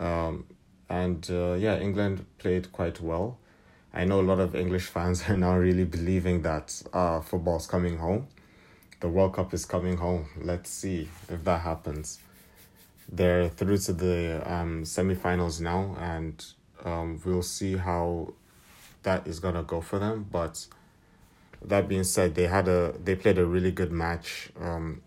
Um, 0.00 0.46
and 0.88 1.26
uh, 1.30 1.54
yeah, 1.54 1.78
England 1.78 2.24
played 2.38 2.72
quite 2.72 3.00
well. 3.00 3.38
I 3.92 4.04
know 4.04 4.20
a 4.20 4.22
lot 4.22 4.40
of 4.40 4.54
English 4.54 4.86
fans 4.86 5.24
are 5.28 5.36
now 5.36 5.56
really 5.56 5.84
believing 5.84 6.42
that 6.42 6.82
uh, 6.92 7.20
football's 7.20 7.66
coming 7.66 7.98
home. 7.98 8.28
The 9.00 9.08
World 9.08 9.34
Cup 9.34 9.52
is 9.52 9.64
coming 9.64 9.98
home. 9.98 10.26
Let's 10.40 10.70
see 10.70 11.08
if 11.28 11.44
that 11.44 11.60
happens. 11.60 12.18
they're 13.10 13.48
through 13.48 13.78
to 13.78 13.92
the 13.92 14.42
um, 14.52 14.82
semifinals 14.82 15.60
now, 15.60 15.96
and 16.00 16.44
um, 16.84 17.20
we'll 17.24 17.42
see 17.42 17.76
how 17.76 18.32
that 19.06 19.26
is 19.26 19.38
gonna 19.40 19.62
go 19.62 19.80
for 19.80 19.98
them. 19.98 20.26
But 20.30 20.66
that 21.62 21.88
being 21.88 22.04
said, 22.04 22.34
they 22.34 22.48
had 22.48 22.68
a 22.68 22.94
they 23.02 23.14
played 23.14 23.38
a 23.38 23.46
really 23.46 23.70
good 23.70 23.92
match. 23.92 24.50
Um, 24.60 25.00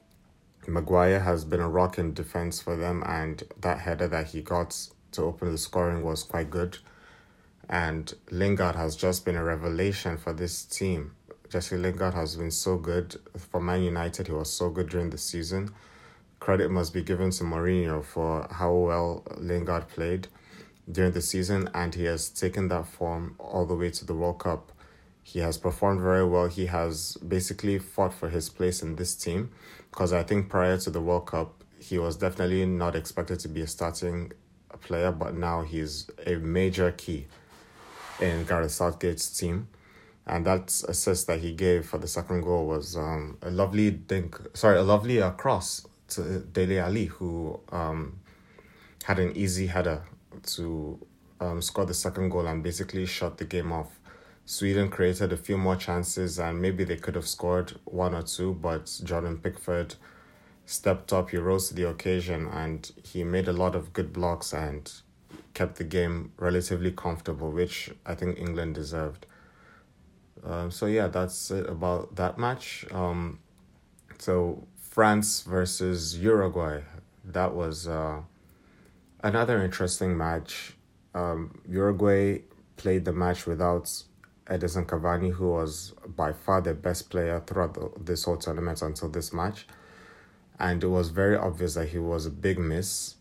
Maguire 0.67 1.19
has 1.19 1.43
been 1.43 1.59
a 1.59 1.69
rock 1.69 1.99
in 1.99 2.13
defense 2.13 2.61
for 2.61 2.75
them, 2.75 3.03
and 3.05 3.43
that 3.59 3.79
header 3.79 4.07
that 4.07 4.27
he 4.27 4.41
got 4.41 4.87
to 5.11 5.21
open 5.21 5.51
the 5.51 5.57
scoring 5.57 6.01
was 6.03 6.23
quite 6.23 6.49
good. 6.49 6.77
And 7.69 8.13
Lingard 8.31 8.75
has 8.75 8.95
just 8.95 9.25
been 9.25 9.35
a 9.35 9.43
revelation 9.43 10.17
for 10.17 10.33
this 10.33 10.63
team. 10.63 11.11
Jesse 11.49 11.77
Lingard 11.77 12.13
has 12.13 12.35
been 12.35 12.51
so 12.51 12.77
good 12.77 13.19
for 13.37 13.59
Man 13.59 13.83
United. 13.83 14.27
He 14.27 14.33
was 14.33 14.51
so 14.51 14.69
good 14.69 14.89
during 14.89 15.09
the 15.09 15.17
season. 15.17 15.71
Credit 16.39 16.71
must 16.71 16.93
be 16.93 17.03
given 17.03 17.31
to 17.31 17.43
Mourinho 17.43 18.03
for 18.03 18.47
how 18.49 18.73
well 18.73 19.23
Lingard 19.37 19.89
played 19.89 20.29
during 20.91 21.11
the 21.11 21.21
season, 21.21 21.69
and 21.73 21.93
he 21.95 22.05
has 22.05 22.29
taken 22.29 22.67
that 22.69 22.87
form 22.87 23.35
all 23.37 23.65
the 23.65 23.75
way 23.75 23.91
to 23.91 24.05
the 24.05 24.13
World 24.13 24.39
Cup. 24.39 24.71
He 25.21 25.39
has 25.39 25.57
performed 25.57 26.01
very 26.01 26.25
well. 26.25 26.47
He 26.47 26.65
has 26.67 27.15
basically 27.17 27.77
fought 27.77 28.13
for 28.13 28.29
his 28.29 28.49
place 28.49 28.81
in 28.81 28.95
this 28.95 29.15
team 29.15 29.51
because 29.91 30.13
I 30.13 30.23
think 30.23 30.49
prior 30.49 30.77
to 30.77 30.89
the 30.89 31.01
World 31.01 31.27
Cup, 31.27 31.63
he 31.79 31.97
was 31.97 32.15
definitely 32.15 32.65
not 32.65 32.95
expected 32.95 33.39
to 33.41 33.47
be 33.47 33.61
a 33.61 33.67
starting 33.67 34.31
player, 34.81 35.11
but 35.11 35.35
now 35.35 35.61
he's 35.61 36.09
a 36.25 36.35
major 36.35 36.91
key 36.91 37.27
in 38.19 38.45
Gareth 38.45 38.71
Southgate's 38.71 39.37
team. 39.37 39.67
And 40.25 40.45
that 40.45 40.83
assist 40.87 41.27
that 41.27 41.39
he 41.39 41.53
gave 41.53 41.87
for 41.87 41.97
the 41.97 42.07
second 42.07 42.41
goal 42.41 42.67
was 42.67 42.95
um, 42.95 43.37
a 43.41 43.49
lovely 43.49 43.89
dink, 43.91 44.39
sorry, 44.53 44.77
a 44.77 44.83
lovely 44.83 45.21
uh, 45.21 45.31
cross 45.31 45.87
to 46.09 46.39
Dele 46.39 46.79
Alli, 46.79 47.05
who 47.05 47.59
um, 47.71 48.19
had 49.03 49.17
an 49.17 49.35
easy 49.35 49.67
header 49.67 50.03
to 50.43 51.05
um, 51.39 51.61
score 51.61 51.85
the 51.85 51.93
second 51.93 52.29
goal 52.29 52.47
and 52.47 52.63
basically 52.63 53.05
shut 53.05 53.37
the 53.37 53.45
game 53.45 53.71
off. 53.71 53.99
Sweden 54.45 54.89
created 54.89 55.31
a 55.31 55.37
few 55.37 55.57
more 55.57 55.75
chances 55.75 56.39
and 56.39 56.61
maybe 56.61 56.83
they 56.83 56.95
could 56.95 57.15
have 57.15 57.27
scored 57.27 57.79
one 57.85 58.15
or 58.15 58.23
two, 58.23 58.53
but 58.55 58.99
Jordan 59.03 59.37
Pickford 59.37 59.95
stepped 60.65 61.11
up, 61.13 61.31
he 61.31 61.37
rose 61.37 61.67
to 61.67 61.73
the 61.73 61.87
occasion, 61.87 62.47
and 62.47 62.91
he 63.03 63.23
made 63.23 63.47
a 63.47 63.53
lot 63.53 63.75
of 63.75 63.91
good 63.91 64.13
blocks 64.13 64.53
and 64.53 64.91
kept 65.53 65.77
the 65.77 65.83
game 65.83 66.31
relatively 66.37 66.91
comfortable, 66.91 67.51
which 67.51 67.91
I 68.05 68.15
think 68.15 68.37
England 68.37 68.75
deserved. 68.75 69.25
Um, 70.43 70.71
so 70.71 70.85
yeah, 70.85 71.07
that's 71.07 71.51
it 71.51 71.67
about 71.67 72.15
that 72.15 72.37
match. 72.37 72.85
Um, 72.91 73.39
so 74.19 74.67
France 74.77 75.41
versus 75.41 76.17
Uruguay, 76.17 76.81
that 77.25 77.53
was 77.53 77.87
uh, 77.87 78.21
another 79.23 79.61
interesting 79.63 80.17
match. 80.17 80.75
Um, 81.13 81.61
Uruguay 81.67 82.41
played 82.77 83.05
the 83.05 83.13
match 83.13 83.45
without 83.45 83.91
Edinson 84.47 84.85
Cavani, 84.85 85.31
who 85.31 85.49
was 85.49 85.93
by 86.15 86.33
far 86.33 86.61
the 86.61 86.73
best 86.73 87.09
player 87.09 87.41
throughout 87.45 87.73
the, 87.73 87.91
this 87.99 88.23
whole 88.23 88.37
tournament 88.37 88.81
until 88.81 89.09
this 89.09 89.31
match. 89.33 89.67
And 90.59 90.83
it 90.83 90.87
was 90.87 91.09
very 91.09 91.37
obvious 91.37 91.75
that 91.75 91.89
he 91.89 91.99
was 91.99 92.25
a 92.25 92.29
big 92.31 92.59
miss 92.59 93.15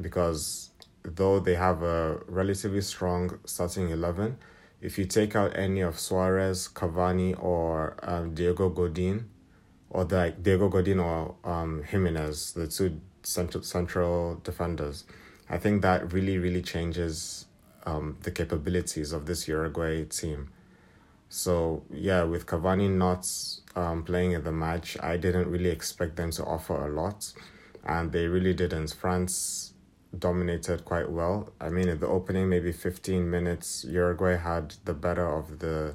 because 0.00 0.70
though 1.04 1.38
they 1.40 1.54
have 1.54 1.82
a 1.82 2.20
relatively 2.26 2.80
strong 2.80 3.38
starting 3.44 3.90
11, 3.90 4.36
if 4.80 4.98
you 4.98 5.04
take 5.04 5.36
out 5.36 5.56
any 5.56 5.80
of 5.82 5.98
Suarez, 5.98 6.68
Cavani, 6.72 7.40
or 7.42 7.96
um, 8.02 8.34
Diego 8.34 8.70
Godin, 8.70 9.28
or 9.90 10.04
the, 10.04 10.16
like 10.16 10.42
Diego 10.42 10.68
Godin 10.68 10.98
or 10.98 11.34
um, 11.44 11.82
Jimenez, 11.82 12.52
the 12.52 12.66
two 12.66 13.00
central, 13.22 13.62
central 13.62 14.40
defenders, 14.42 15.04
I 15.50 15.58
think 15.58 15.82
that 15.82 16.12
really, 16.12 16.38
really 16.38 16.62
changes 16.62 17.46
um, 17.84 18.16
the 18.22 18.30
capabilities 18.30 19.12
of 19.12 19.26
this 19.26 19.48
Uruguay 19.48 20.04
team. 20.04 20.50
So 21.28 21.82
yeah, 21.90 22.22
with 22.22 22.46
Cavani 22.46 22.88
not 22.88 23.28
um, 23.76 24.04
playing 24.04 24.32
in 24.32 24.44
the 24.44 24.52
match, 24.52 24.96
I 25.00 25.16
didn't 25.16 25.48
really 25.48 25.70
expect 25.70 26.16
them 26.16 26.30
to 26.32 26.44
offer 26.44 26.86
a 26.86 26.92
lot, 26.92 27.32
and 27.84 28.12
they 28.12 28.26
really 28.26 28.54
didn't. 28.54 28.92
France 28.92 29.74
dominated 30.16 30.84
quite 30.84 31.10
well. 31.10 31.52
I 31.60 31.68
mean, 31.68 31.88
in 31.88 31.98
the 31.98 32.06
opening 32.08 32.48
maybe 32.48 32.72
fifteen 32.72 33.30
minutes, 33.30 33.84
Uruguay 33.84 34.36
had 34.36 34.74
the 34.84 34.94
better 34.94 35.26
of 35.26 35.60
the 35.60 35.94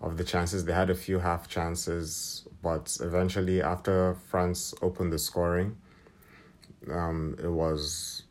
of 0.00 0.18
the 0.18 0.24
chances. 0.24 0.64
They 0.64 0.74
had 0.74 0.90
a 0.90 0.94
few 0.94 1.18
half 1.18 1.48
chances, 1.48 2.46
but 2.62 2.96
eventually, 3.00 3.62
after 3.62 4.16
France 4.28 4.74
opened 4.82 5.12
the 5.12 5.18
scoring, 5.18 5.76
um, 6.90 7.36
it 7.42 7.48
was 7.50 8.24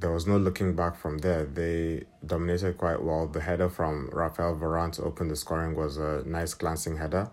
there 0.00 0.10
was 0.10 0.26
no 0.26 0.38
looking 0.38 0.74
back 0.74 0.96
from 0.96 1.18
there. 1.18 1.44
They 1.44 2.04
dominated 2.24 2.78
quite 2.78 3.02
well. 3.02 3.26
The 3.26 3.40
header 3.40 3.68
from 3.68 4.08
Rafael 4.12 4.56
Varane 4.56 4.92
to 4.92 5.02
open 5.02 5.28
the 5.28 5.36
scoring 5.36 5.74
was 5.74 5.98
a 5.98 6.22
nice 6.24 6.54
glancing 6.54 6.96
header, 6.96 7.30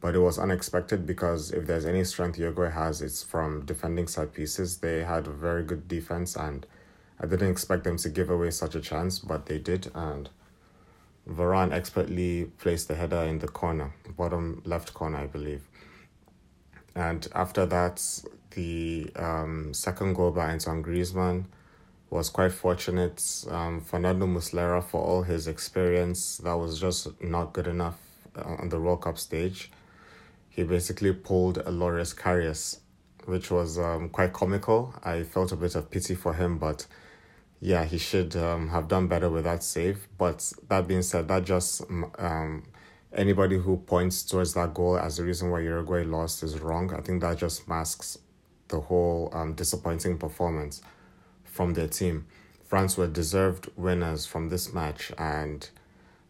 but 0.00 0.14
it 0.14 0.18
was 0.18 0.38
unexpected 0.38 1.06
because 1.06 1.50
if 1.52 1.66
there's 1.66 1.86
any 1.86 2.04
strength 2.04 2.38
Uruguay 2.38 2.70
has, 2.70 3.00
it's 3.00 3.22
from 3.22 3.64
defending 3.64 4.06
side 4.08 4.34
pieces. 4.34 4.78
They 4.78 5.04
had 5.04 5.26
a 5.26 5.30
very 5.30 5.64
good 5.64 5.88
defense, 5.88 6.36
and 6.36 6.66
I 7.18 7.26
didn't 7.26 7.50
expect 7.50 7.84
them 7.84 7.96
to 7.98 8.10
give 8.10 8.28
away 8.28 8.50
such 8.50 8.74
a 8.74 8.80
chance, 8.80 9.18
but 9.18 9.46
they 9.46 9.58
did. 9.58 9.90
And 9.94 10.28
Varane 11.26 11.72
expertly 11.72 12.44
placed 12.58 12.88
the 12.88 12.94
header 12.94 13.22
in 13.22 13.38
the 13.38 13.48
corner, 13.48 13.94
bottom 14.18 14.60
left 14.66 14.92
corner, 14.92 15.18
I 15.18 15.26
believe. 15.26 15.62
And 16.94 17.26
after 17.34 17.64
that, 17.64 18.22
the 18.50 19.10
um, 19.16 19.72
second 19.72 20.12
goal 20.12 20.30
by 20.30 20.50
Antoine 20.50 20.82
Griezmann 20.84 21.46
was 22.12 22.28
quite 22.28 22.52
fortunate. 22.52 23.22
Um, 23.50 23.80
Fernando 23.80 24.26
Muslera, 24.26 24.84
for 24.84 25.00
all 25.00 25.22
his 25.22 25.48
experience, 25.48 26.36
that 26.38 26.52
was 26.52 26.78
just 26.78 27.08
not 27.22 27.54
good 27.54 27.66
enough 27.66 27.98
uh, 28.36 28.56
on 28.58 28.68
the 28.68 28.78
World 28.78 29.00
Cup 29.00 29.18
stage. 29.18 29.70
He 30.50 30.62
basically 30.62 31.14
pulled 31.14 31.56
a 31.56 31.70
Loris 31.70 32.12
Karius, 32.12 32.80
which 33.24 33.50
was 33.50 33.78
um, 33.78 34.10
quite 34.10 34.34
comical. 34.34 34.94
I 35.02 35.22
felt 35.22 35.52
a 35.52 35.56
bit 35.56 35.74
of 35.74 35.90
pity 35.90 36.14
for 36.14 36.34
him, 36.34 36.58
but 36.58 36.86
yeah, 37.60 37.86
he 37.86 37.96
should 37.96 38.36
um, 38.36 38.68
have 38.68 38.88
done 38.88 39.06
better 39.06 39.30
with 39.30 39.44
that 39.44 39.62
save. 39.62 40.06
But 40.18 40.52
that 40.68 40.86
being 40.86 41.00
said, 41.00 41.28
that 41.28 41.44
just 41.44 41.80
um, 42.18 42.64
anybody 43.14 43.56
who 43.56 43.78
points 43.78 44.22
towards 44.22 44.52
that 44.52 44.74
goal 44.74 44.98
as 44.98 45.16
the 45.16 45.24
reason 45.24 45.48
why 45.50 45.60
Uruguay 45.60 46.04
lost 46.04 46.42
is 46.42 46.60
wrong. 46.60 46.92
I 46.92 47.00
think 47.00 47.22
that 47.22 47.38
just 47.38 47.66
masks 47.66 48.18
the 48.68 48.80
whole 48.80 49.30
um, 49.32 49.54
disappointing 49.54 50.18
performance 50.18 50.82
from 51.52 51.74
their 51.74 51.86
team. 51.86 52.26
France 52.64 52.96
were 52.96 53.06
deserved 53.06 53.68
winners 53.76 54.24
from 54.24 54.48
this 54.48 54.72
match, 54.72 55.12
and 55.18 55.68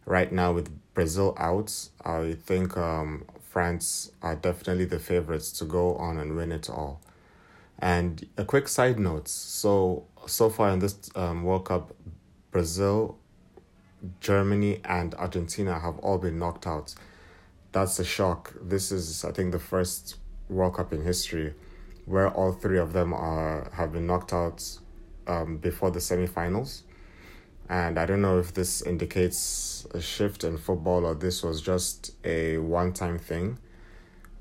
right 0.05 0.31
now 0.31 0.51
with 0.51 0.69
Brazil 0.93 1.33
out, 1.39 1.89
I 2.03 2.33
think 2.33 2.77
um, 2.77 3.25
France 3.41 4.11
are 4.21 4.35
definitely 4.35 4.85
the 4.85 4.99
favorites 4.99 5.51
to 5.53 5.65
go 5.65 5.95
on 5.95 6.19
and 6.19 6.35
win 6.35 6.51
it 6.51 6.69
all. 6.69 7.01
And 7.79 8.27
a 8.37 8.43
quick 8.43 8.67
side 8.67 8.99
note: 8.99 9.29
so 9.29 10.05
so 10.27 10.49
far 10.49 10.69
in 10.71 10.79
this 10.79 11.09
um, 11.15 11.43
World 11.43 11.65
Cup, 11.65 11.95
Brazil, 12.51 13.17
Germany, 14.19 14.81
and 14.83 15.15
Argentina 15.15 15.79
have 15.79 15.97
all 15.99 16.17
been 16.17 16.37
knocked 16.37 16.67
out. 16.67 16.93
That's 17.71 17.97
a 17.99 18.05
shock. 18.05 18.53
This 18.61 18.91
is, 18.91 19.25
I 19.25 19.31
think, 19.31 19.51
the 19.53 19.59
first 19.59 20.17
World 20.49 20.75
Cup 20.75 20.93
in 20.93 21.03
history 21.03 21.55
where 22.05 22.29
all 22.29 22.51
three 22.51 22.77
of 22.77 22.91
them 22.91 23.13
are 23.13 23.71
have 23.73 23.93
been 23.93 24.05
knocked 24.05 24.33
out 24.33 24.79
um, 25.27 25.57
before 25.57 25.91
the 25.91 25.99
semifinals. 25.99 26.81
And 27.69 27.97
I 27.97 28.05
don't 28.05 28.21
know 28.21 28.39
if 28.39 28.53
this 28.53 28.81
indicates 28.81 29.87
a 29.91 30.01
shift 30.01 30.43
in 30.43 30.57
football 30.57 31.05
or 31.05 31.15
this 31.15 31.43
was 31.43 31.61
just 31.61 32.11
a 32.23 32.57
one 32.57 32.93
time 32.93 33.17
thing. 33.17 33.57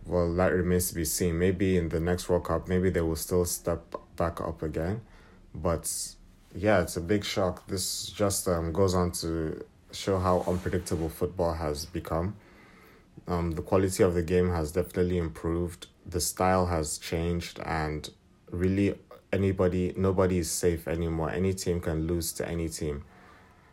Well, 0.04 0.34
that 0.34 0.52
remains 0.52 0.88
to 0.88 0.94
be 0.96 1.04
seen. 1.04 1.38
Maybe 1.38 1.76
in 1.76 1.88
the 1.88 2.00
next 2.00 2.28
World 2.28 2.44
Cup, 2.44 2.68
maybe 2.68 2.90
they 2.90 3.00
will 3.00 3.16
still 3.16 3.44
step 3.44 3.94
back 4.16 4.40
up 4.40 4.62
again. 4.62 5.02
But 5.54 5.90
yeah, 6.54 6.82
it's 6.82 6.96
a 6.96 7.00
big 7.00 7.24
shock. 7.24 7.66
This 7.68 8.06
just 8.06 8.48
um, 8.48 8.72
goes 8.72 8.94
on 8.94 9.12
to 9.12 9.64
show 9.92 10.18
how 10.18 10.44
unpredictable 10.46 11.08
football 11.08 11.54
has 11.54 11.86
become. 11.86 12.36
Um, 13.28 13.52
the 13.52 13.62
quality 13.62 14.02
of 14.02 14.14
the 14.14 14.22
game 14.22 14.50
has 14.50 14.72
definitely 14.72 15.18
improved. 15.18 15.86
The 16.04 16.20
style 16.20 16.66
has 16.66 16.98
changed, 16.98 17.60
and 17.64 18.08
really 18.50 18.98
anybody, 19.32 19.94
nobody 19.96 20.38
is 20.38 20.50
safe 20.50 20.86
anymore. 20.86 21.30
Any 21.30 21.54
team 21.54 21.80
can 21.80 22.06
lose 22.06 22.32
to 22.34 22.48
any 22.48 22.68
team. 22.68 23.04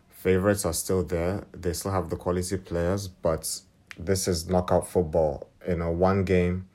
Favorites 0.10 0.66
are 0.66 0.74
still 0.74 1.04
there. 1.04 1.46
They 1.54 1.74
still 1.74 1.92
have 1.92 2.10
the 2.10 2.16
quality 2.16 2.58
players, 2.58 3.08
but 3.08 3.62
this 3.98 4.28
is 4.28 4.50
knockout 4.50 4.88
football. 4.88 5.48
In 5.66 5.82
a 5.82 5.92
one 5.92 6.24
game, 6.24 6.68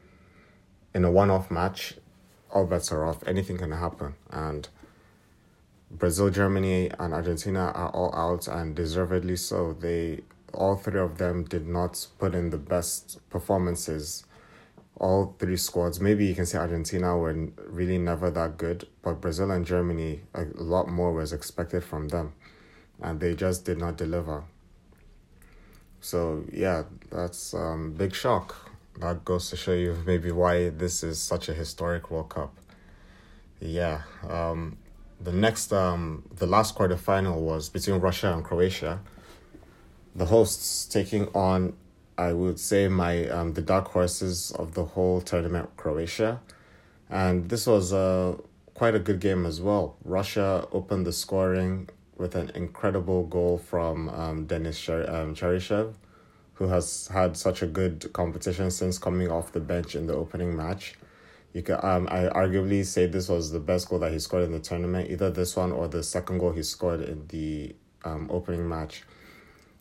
in 0.94 1.04
a 1.04 1.10
one 1.10 1.30
off 1.30 1.50
match, 1.50 1.94
all 2.50 2.66
bets 2.66 2.92
are 2.92 3.04
off. 3.04 3.26
Anything 3.26 3.58
can 3.58 3.72
happen. 3.72 4.14
And 4.30 4.68
Brazil, 5.90 6.30
Germany, 6.30 6.90
and 6.98 7.12
Argentina 7.12 7.72
are 7.74 7.90
all 7.90 8.14
out, 8.14 8.48
and 8.48 8.74
deservedly 8.74 9.36
so. 9.36 9.72
They 9.72 10.22
all 10.52 10.76
three 10.76 11.00
of 11.00 11.18
them 11.18 11.44
did 11.44 11.66
not 11.66 12.06
put 12.18 12.34
in 12.34 12.50
the 12.50 12.58
best 12.58 13.18
performances 13.28 14.24
all 14.96 15.34
three 15.38 15.56
squads. 15.56 16.00
Maybe 16.00 16.26
you 16.26 16.34
can 16.34 16.46
say 16.46 16.58
Argentina 16.58 17.16
were 17.16 17.34
really 17.66 17.98
never 17.98 18.30
that 18.30 18.58
good, 18.58 18.86
but 19.02 19.20
Brazil 19.20 19.50
and 19.50 19.66
Germany, 19.66 20.22
a 20.34 20.44
lot 20.54 20.88
more 20.88 21.12
was 21.12 21.32
expected 21.32 21.82
from 21.82 22.08
them, 22.08 22.34
and 23.02 23.20
they 23.20 23.34
just 23.34 23.64
did 23.64 23.78
not 23.78 23.96
deliver. 23.96 24.44
So 26.00 26.44
yeah, 26.52 26.84
that's 27.10 27.54
um 27.54 27.92
big 27.92 28.14
shock. 28.14 28.70
That 29.00 29.24
goes 29.24 29.50
to 29.50 29.56
show 29.56 29.72
you 29.72 29.96
maybe 30.06 30.30
why 30.30 30.68
this 30.68 31.02
is 31.02 31.20
such 31.20 31.48
a 31.48 31.54
historic 31.54 32.10
World 32.10 32.28
Cup. 32.28 32.54
Yeah. 33.60 34.02
Um, 34.28 34.76
the 35.20 35.32
next 35.32 35.72
um 35.72 36.22
the 36.36 36.46
last 36.46 36.76
quarterfinal 36.76 37.40
was 37.40 37.68
between 37.68 38.00
Russia 38.00 38.32
and 38.32 38.44
Croatia. 38.44 39.00
The 40.14 40.26
hosts 40.26 40.84
taking 40.86 41.26
on 41.34 41.74
I 42.16 42.32
would 42.32 42.60
say 42.60 42.88
my 42.88 43.28
um 43.28 43.54
the 43.54 43.62
dark 43.62 43.88
horses 43.88 44.52
of 44.52 44.74
the 44.74 44.84
whole 44.84 45.20
tournament 45.20 45.70
Croatia. 45.76 46.40
And 47.10 47.48
this 47.48 47.66
was 47.66 47.92
a 47.92 48.36
quite 48.74 48.94
a 48.94 48.98
good 48.98 49.20
game 49.20 49.46
as 49.46 49.60
well. 49.60 49.96
Russia 50.04 50.66
opened 50.72 51.06
the 51.06 51.12
scoring 51.12 51.88
with 52.16 52.34
an 52.34 52.50
incredible 52.54 53.24
goal 53.24 53.58
from 53.58 54.08
um, 54.08 54.46
Denis 54.46 54.76
Cher- 54.76 55.08
um, 55.08 55.34
Cheryshev, 55.34 55.94
who 56.54 56.68
has 56.68 57.08
had 57.08 57.36
such 57.36 57.62
a 57.62 57.66
good 57.66 58.12
competition 58.12 58.70
since 58.70 58.98
coming 58.98 59.30
off 59.30 59.52
the 59.52 59.60
bench 59.60 59.94
in 59.94 60.06
the 60.06 60.14
opening 60.14 60.56
match. 60.56 60.94
You 61.52 61.62
can 61.62 61.78
um 61.82 62.08
I 62.10 62.24
arguably 62.28 62.84
say 62.84 63.06
this 63.06 63.28
was 63.28 63.52
the 63.52 63.60
best 63.60 63.88
goal 63.88 64.00
that 64.00 64.12
he 64.12 64.18
scored 64.18 64.44
in 64.44 64.52
the 64.52 64.60
tournament, 64.60 65.10
either 65.10 65.30
this 65.30 65.54
one 65.56 65.72
or 65.72 65.88
the 65.88 66.02
second 66.02 66.38
goal 66.38 66.52
he 66.52 66.62
scored 66.62 67.00
in 67.00 67.26
the 67.28 67.74
um 68.04 68.28
opening 68.30 68.68
match. 68.68 69.04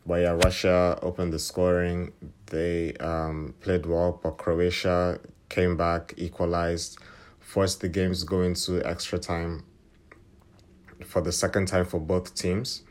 But 0.05 0.21
yeah, 0.21 0.31
Russia 0.31 0.99
opened 1.01 1.33
the 1.33 1.39
scoring. 1.39 2.11
They 2.47 2.93
um 2.95 3.53
played 3.61 3.85
well, 3.85 4.19
but 4.21 4.37
Croatia 4.37 5.19
came 5.49 5.77
back, 5.77 6.13
equalized, 6.17 6.97
forced 7.39 7.81
the 7.81 7.89
games 7.89 8.21
to 8.21 8.25
go 8.25 8.41
into 8.41 8.83
extra 8.85 9.19
time 9.19 9.63
for 11.05 11.21
the 11.21 11.31
second 11.31 11.67
time 11.67 11.85
for 11.85 11.99
both 11.99 12.35
teams. 12.35 12.83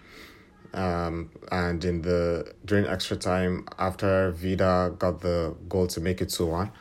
Um, 0.75 1.31
and 1.50 1.85
in 1.85 2.00
the 2.00 2.54
during 2.64 2.87
extra 2.87 3.16
time 3.16 3.66
after 3.78 4.31
Vida 4.31 4.95
got 4.99 5.21
the 5.21 5.54
goal 5.69 5.87
to 5.88 6.00
make 6.00 6.23
it 6.23 6.31
two 6.31 6.47
one, 6.47 6.73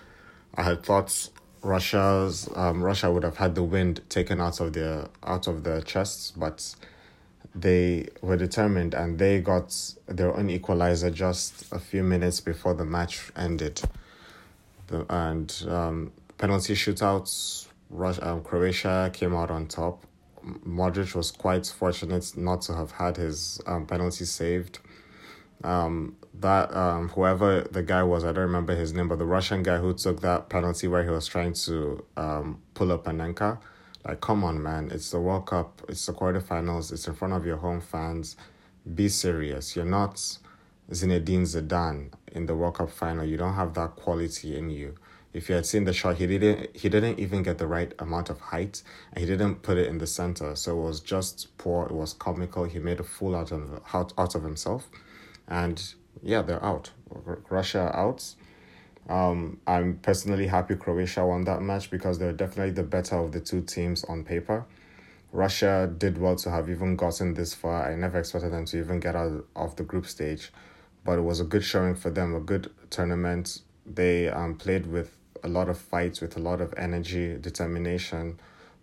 I 0.55 0.63
had 0.63 0.83
thought 0.83 1.29
Russia's 1.61 2.49
um, 2.55 2.81
Russia 2.81 3.11
would 3.11 3.23
have 3.23 3.37
had 3.37 3.55
the 3.55 3.63
wind 3.63 4.01
taken 4.07 4.39
out 4.39 4.61
of 4.61 4.73
their 4.73 5.07
out 5.23 5.47
of 5.47 5.63
their 5.63 5.81
chests, 5.81 6.31
but 6.31 6.73
they 7.53 8.07
were 8.21 8.37
determined 8.37 8.93
and 8.93 9.19
they 9.19 9.39
got 9.41 9.75
their 10.07 10.35
own 10.35 10.49
equalizer 10.49 11.09
just 11.09 11.71
a 11.71 11.79
few 11.79 12.03
minutes 12.03 12.39
before 12.39 12.73
the 12.73 12.85
match 12.85 13.31
ended. 13.35 13.81
The, 14.87 15.05
and 15.09 15.65
um, 15.67 16.11
penalty 16.37 16.73
shootouts, 16.73 17.67
Russia, 17.89 18.31
um, 18.31 18.43
Croatia 18.43 19.09
came 19.13 19.35
out 19.35 19.51
on 19.51 19.67
top. 19.67 20.03
Modric 20.67 21.13
was 21.13 21.29
quite 21.31 21.67
fortunate 21.67 22.35
not 22.35 22.61
to 22.63 22.73
have 22.75 22.91
had 22.91 23.17
his 23.17 23.61
um, 23.67 23.85
penalty 23.85 24.25
saved. 24.25 24.79
Um, 25.63 26.15
that 26.39 26.75
um, 26.75 27.09
whoever 27.09 27.61
the 27.61 27.83
guy 27.83 28.01
was, 28.01 28.23
I 28.23 28.27
don't 28.27 28.45
remember 28.45 28.75
his 28.75 28.93
name, 28.93 29.07
but 29.07 29.19
the 29.19 29.25
Russian 29.25 29.61
guy 29.61 29.77
who 29.77 29.93
took 29.93 30.21
that 30.21 30.49
penalty 30.49 30.87
where 30.87 31.03
he 31.03 31.09
was 31.09 31.27
trying 31.27 31.53
to 31.53 32.03
um, 32.17 32.61
pull 32.73 32.91
up 32.91 33.03
Panenka, 33.03 33.59
like, 34.05 34.21
come 34.21 34.43
on, 34.43 34.61
man, 34.61 34.89
it's 34.91 35.11
the 35.11 35.19
World 35.19 35.47
Cup, 35.47 35.81
it's 35.87 36.05
the 36.05 36.13
quarterfinals, 36.13 36.91
it's 36.91 37.07
in 37.07 37.13
front 37.13 37.33
of 37.33 37.45
your 37.45 37.57
home 37.57 37.81
fans. 37.81 38.35
Be 38.95 39.09
serious. 39.09 39.75
You're 39.75 39.85
not 39.85 40.15
Zinedine 40.89 41.43
Zidane 41.43 42.11
in 42.31 42.47
the 42.47 42.55
World 42.55 42.75
Cup 42.75 42.89
final. 42.89 43.23
You 43.23 43.37
don't 43.37 43.53
have 43.53 43.73
that 43.75 43.95
quality 43.95 44.57
in 44.57 44.69
you 44.71 44.95
if 45.33 45.47
you 45.47 45.55
had 45.55 45.65
seen 45.65 45.85
the 45.85 45.93
shot, 45.93 46.17
he 46.17 46.27
didn't 46.27 46.75
he 46.75 46.89
didn't 46.89 47.19
even 47.19 47.43
get 47.43 47.57
the 47.57 47.67
right 47.67 47.93
amount 47.99 48.29
of 48.29 48.39
height, 48.39 48.83
and 49.13 49.19
he 49.21 49.25
didn't 49.25 49.61
put 49.61 49.77
it 49.77 49.87
in 49.87 49.97
the 49.97 50.07
center. 50.07 50.55
So 50.55 50.77
it 50.77 50.83
was 50.83 50.99
just 50.99 51.57
poor. 51.57 51.85
It 51.85 51.93
was 51.93 52.13
comical. 52.13 52.65
He 52.65 52.79
made 52.79 52.99
a 52.99 53.03
fool 53.03 53.35
out 53.35 53.51
of 53.51 53.81
out, 53.93 54.13
out 54.17 54.35
of 54.35 54.43
himself, 54.43 54.89
and 55.47 55.81
yeah, 56.21 56.41
they're 56.41 56.63
out. 56.63 56.91
Russia 57.49 57.91
out. 57.93 58.35
Um, 59.09 59.59
I'm 59.67 59.97
personally 59.97 60.47
happy 60.47 60.75
Croatia 60.75 61.25
won 61.25 61.43
that 61.45 61.61
match 61.61 61.89
because 61.89 62.19
they're 62.19 62.33
definitely 62.33 62.73
the 62.73 62.83
better 62.83 63.17
of 63.17 63.31
the 63.31 63.39
two 63.39 63.61
teams 63.61 64.03
on 64.05 64.23
paper. 64.23 64.65
Russia 65.31 65.91
did 65.97 66.17
well 66.17 66.35
to 66.37 66.51
have 66.51 66.69
even 66.69 66.95
gotten 66.95 67.33
this 67.33 67.53
far. 67.53 67.89
I 67.89 67.95
never 67.95 68.19
expected 68.19 68.51
them 68.51 68.65
to 68.65 68.79
even 68.79 68.99
get 68.99 69.15
out 69.15 69.45
of 69.55 69.75
the 69.75 69.83
group 69.83 70.05
stage, 70.05 70.51
but 71.03 71.17
it 71.17 71.21
was 71.21 71.39
a 71.39 71.45
good 71.45 71.63
showing 71.63 71.95
for 71.95 72.09
them, 72.09 72.35
a 72.35 72.39
good 72.39 72.71
tournament. 72.89 73.61
They 73.85 74.29
um, 74.29 74.55
played 74.55 74.87
with 74.87 75.17
a 75.43 75.47
lot 75.47 75.69
of 75.69 75.77
fights 75.77 76.21
with 76.21 76.37
a 76.37 76.39
lot 76.39 76.61
of 76.61 76.73
energy, 76.77 77.37
determination 77.39 78.39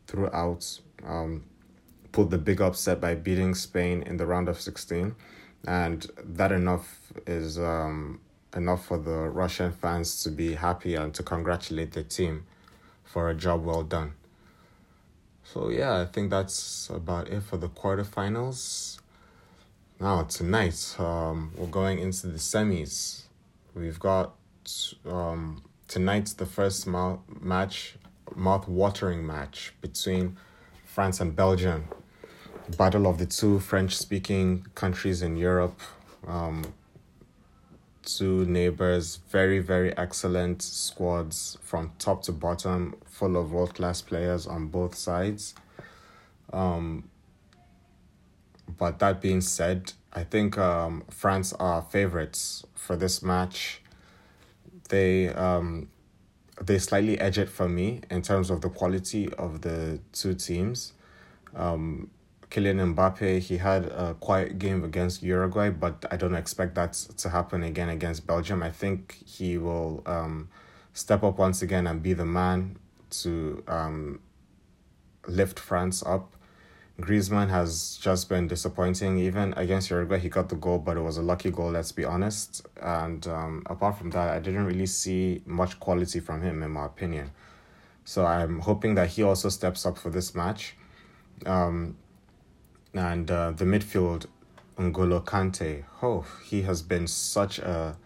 throughout. 0.07 0.81
Um, 1.07 1.45
pulled 2.13 2.31
the 2.31 2.39
big 2.39 2.61
upset 2.61 3.01
by 3.01 3.15
beating 3.15 3.55
Spain 3.55 4.03
in 4.03 4.17
the 4.17 4.27
round 4.27 4.49
of 4.49 4.61
16. 4.61 5.15
And 5.67 6.07
that 6.25 6.53
enough 6.53 7.13
is 7.27 7.59
um, 7.59 8.21
enough 8.57 8.87
for 8.87 8.99
the 8.99 9.29
Russian 9.29 9.73
fans 9.73 10.23
to 10.23 10.31
be 10.31 10.55
happy 10.55 10.95
and 10.95 11.15
to 11.15 11.23
congratulate 11.23 11.93
the 11.93 12.03
team 12.03 12.47
for 13.05 13.29
a 13.31 13.35
job 13.35 13.65
well 13.65 13.83
done. 13.83 14.13
So, 15.45 15.71
yeah, 15.71 16.01
I 16.01 16.05
think 16.05 16.31
that's 16.31 16.91
about 16.91 17.29
it 17.29 17.43
for 17.43 17.57
the 17.57 17.69
quarterfinals. 17.69 19.01
Now, 20.01 20.23
tonight, 20.25 20.95
um, 20.99 21.53
we're 21.57 21.67
going 21.67 21.99
into 21.99 22.27
the 22.27 22.39
semis. 22.39 23.23
We've 23.75 23.99
got 23.99 24.35
um, 25.07 25.63
tonight's 25.89 26.35
the 26.35 26.47
first 26.47 26.87
mouth 26.87 27.21
match, 27.41 27.97
mouth-watering 28.35 29.27
match 29.27 29.73
between 29.81 30.37
France 30.85 31.21
and 31.21 31.35
Belgium. 31.35 31.89
Battle 32.77 33.07
of 33.07 33.19
the 33.19 33.27
two 33.27 33.59
French-speaking 33.59 34.67
countries 34.75 35.23
in 35.23 35.37
Europe. 35.37 35.81
Um, 36.27 36.65
two 38.17 38.45
neighbors, 38.47 39.21
very 39.29 39.59
very 39.59 39.97
excellent 39.97 40.63
squads 40.63 41.59
from 41.63 41.93
top 41.99 42.23
to 42.25 42.33
bottom, 42.33 42.97
full 43.05 43.37
of 43.37 43.53
world-class 43.53 44.03
players 44.03 44.47
on 44.47 44.69
both 44.69 44.95
sides. 44.95 45.55
Um, 46.53 47.11
but 48.79 48.99
that 49.01 49.21
being 49.21 49.41
said, 49.41 49.93
I 50.13 50.25
think 50.25 50.57
um, 50.59 51.05
France 51.11 51.53
are 51.55 51.83
favorites 51.83 52.65
for 52.75 52.97
this 52.97 53.23
match 53.23 53.83
they 54.89 55.29
um 55.29 55.89
they 56.61 56.79
slightly 56.79 57.19
edge 57.21 57.39
it 57.39 57.49
for 57.49 57.69
me 57.69 58.01
in 58.11 58.21
terms 58.21 58.51
of 58.51 58.61
the 58.63 58.69
quality 58.69 59.33
of 59.35 59.61
the 59.61 60.01
two 60.13 60.35
teams. 60.35 60.93
Um, 61.55 62.11
Kylian 62.51 62.95
Mbappe, 62.95 63.41
he 63.41 63.59
had 63.59 63.87
a 63.87 64.15
quiet 64.21 64.59
game 64.59 64.83
against 64.85 65.23
Uruguay, 65.23 65.71
but 65.71 66.05
I 66.11 66.17
don't 66.17 66.35
expect 66.35 66.75
that 66.77 66.95
to 66.95 67.29
happen 67.29 67.63
again 67.63 67.91
against 67.91 68.27
Belgium. 68.27 68.63
I 68.63 68.71
think 68.71 69.23
he 69.27 69.59
will 69.59 70.03
um, 70.07 70.49
step 70.95 71.23
up 71.23 71.39
once 71.39 71.61
again 71.61 71.87
and 71.87 72.03
be 72.03 72.15
the 72.15 72.25
man 72.25 72.79
to 73.11 73.63
um, 73.69 74.21
lift 75.27 75.59
France 75.59 76.03
up. 76.07 76.35
Griezmann 77.01 77.49
has 77.49 77.97
just 78.01 78.29
been 78.29 78.49
disappointing. 78.49 79.19
Even 79.19 79.53
against 79.57 79.91
Uruguay, 79.91 80.19
he 80.19 80.29
got 80.29 80.49
the 80.49 80.57
goal, 80.57 80.79
but 80.79 80.97
it 80.97 81.01
was 81.01 81.17
a 81.17 81.23
lucky 81.23 81.51
goal, 81.51 81.71
let's 81.71 81.93
be 81.93 82.05
honest. 82.05 82.67
And 82.83 83.25
um, 83.29 83.63
apart 83.67 83.99
from 83.99 84.11
that, 84.11 84.31
I 84.31 84.41
didn't 84.41 84.65
really 84.67 84.87
see 84.87 85.43
much 85.47 85.79
quality 85.79 86.19
from 86.19 86.43
him, 86.43 86.63
in 86.63 86.73
my 86.73 86.87
opinion. 86.87 87.31
So 88.05 88.27
I'm 88.27 88.61
hoping 88.61 88.95
that 88.97 89.11
he 89.11 89.23
also 89.23 89.49
steps 89.49 89.87
up 89.87 89.97
for 89.97 90.11
this 90.11 90.35
match. 90.35 90.75
Um, 91.47 91.97
and 92.95 93.31
uh, 93.31 93.51
the 93.53 93.65
midfield, 93.65 94.27
N'Golo 94.79 95.25
Kante, 95.25 95.85
oh, 96.03 96.25
he 96.45 96.63
has 96.63 96.83
been 96.83 97.07
such 97.07 97.59
a 97.59 97.97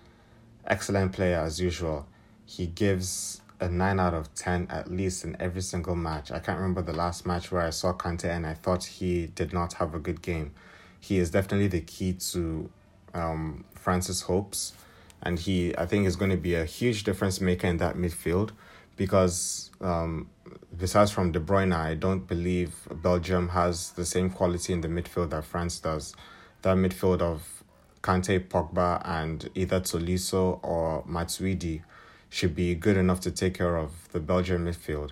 excellent 0.66 1.12
player 1.12 1.38
as 1.38 1.60
usual. 1.60 2.06
He 2.44 2.66
gives 2.66 3.40
a 3.60 3.68
9 3.68 4.00
out 4.00 4.14
of 4.14 4.34
10 4.34 4.66
at 4.70 4.90
least 4.90 5.24
in 5.24 5.36
every 5.40 5.62
single 5.62 5.94
match. 5.94 6.30
I 6.32 6.40
can't 6.40 6.58
remember 6.58 6.82
the 6.82 6.92
last 6.92 7.24
match 7.24 7.52
where 7.52 7.62
I 7.62 7.70
saw 7.70 7.92
Kante 7.92 8.24
and 8.24 8.46
I 8.46 8.54
thought 8.54 8.84
he 8.84 9.28
did 9.28 9.52
not 9.52 9.74
have 9.74 9.94
a 9.94 9.98
good 9.98 10.20
game. 10.20 10.52
He 10.98 11.18
is 11.18 11.30
definitely 11.30 11.68
the 11.68 11.80
key 11.80 12.14
to 12.32 12.70
um, 13.14 13.64
France's 13.74 14.22
hopes, 14.22 14.72
and 15.22 15.38
he, 15.38 15.76
I 15.76 15.86
think, 15.86 16.06
is 16.06 16.16
going 16.16 16.30
to 16.30 16.36
be 16.36 16.54
a 16.54 16.64
huge 16.64 17.04
difference 17.04 17.40
maker 17.40 17.66
in 17.66 17.76
that 17.78 17.96
midfield 17.96 18.50
because 18.96 19.70
um, 19.80 20.28
besides 20.76 21.10
from 21.10 21.32
De 21.32 21.40
Bruyne, 21.40 21.74
I 21.74 21.94
don't 21.94 22.26
believe 22.26 22.74
Belgium 22.90 23.50
has 23.50 23.92
the 23.92 24.04
same 24.04 24.30
quality 24.30 24.72
in 24.72 24.80
the 24.80 24.88
midfield 24.88 25.30
that 25.30 25.44
France 25.44 25.78
does. 25.80 26.14
That 26.62 26.76
midfield 26.76 27.20
of 27.20 27.64
Kante, 28.02 28.40
Pogba, 28.48 29.00
and 29.04 29.48
either 29.54 29.80
Tolisso 29.80 30.58
or 30.62 31.04
Matuidi 31.04 31.82
should 32.28 32.54
be 32.54 32.74
good 32.74 32.96
enough 32.96 33.20
to 33.20 33.30
take 33.30 33.54
care 33.54 33.76
of 33.76 34.08
the 34.12 34.20
Belgian 34.20 34.64
midfield. 34.64 35.10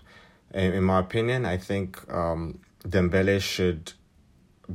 In, 0.52 0.72
in 0.72 0.84
my 0.84 0.98
opinion, 0.98 1.46
I 1.46 1.56
think 1.56 2.02
um, 2.12 2.58
Dembele 2.84 3.40
should 3.40 3.92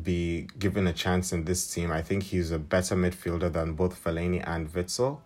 be 0.03 0.47
given 0.59 0.87
a 0.87 0.93
chance 0.93 1.31
in 1.31 1.45
this 1.45 1.73
team. 1.73 1.91
I 1.91 2.01
think 2.01 2.23
he's 2.23 2.51
a 2.51 2.59
better 2.59 2.95
midfielder 2.95 3.51
than 3.51 3.73
both 3.73 4.01
Fellaini 4.01 4.43
and 4.45 4.71
Witsel. 4.71 5.19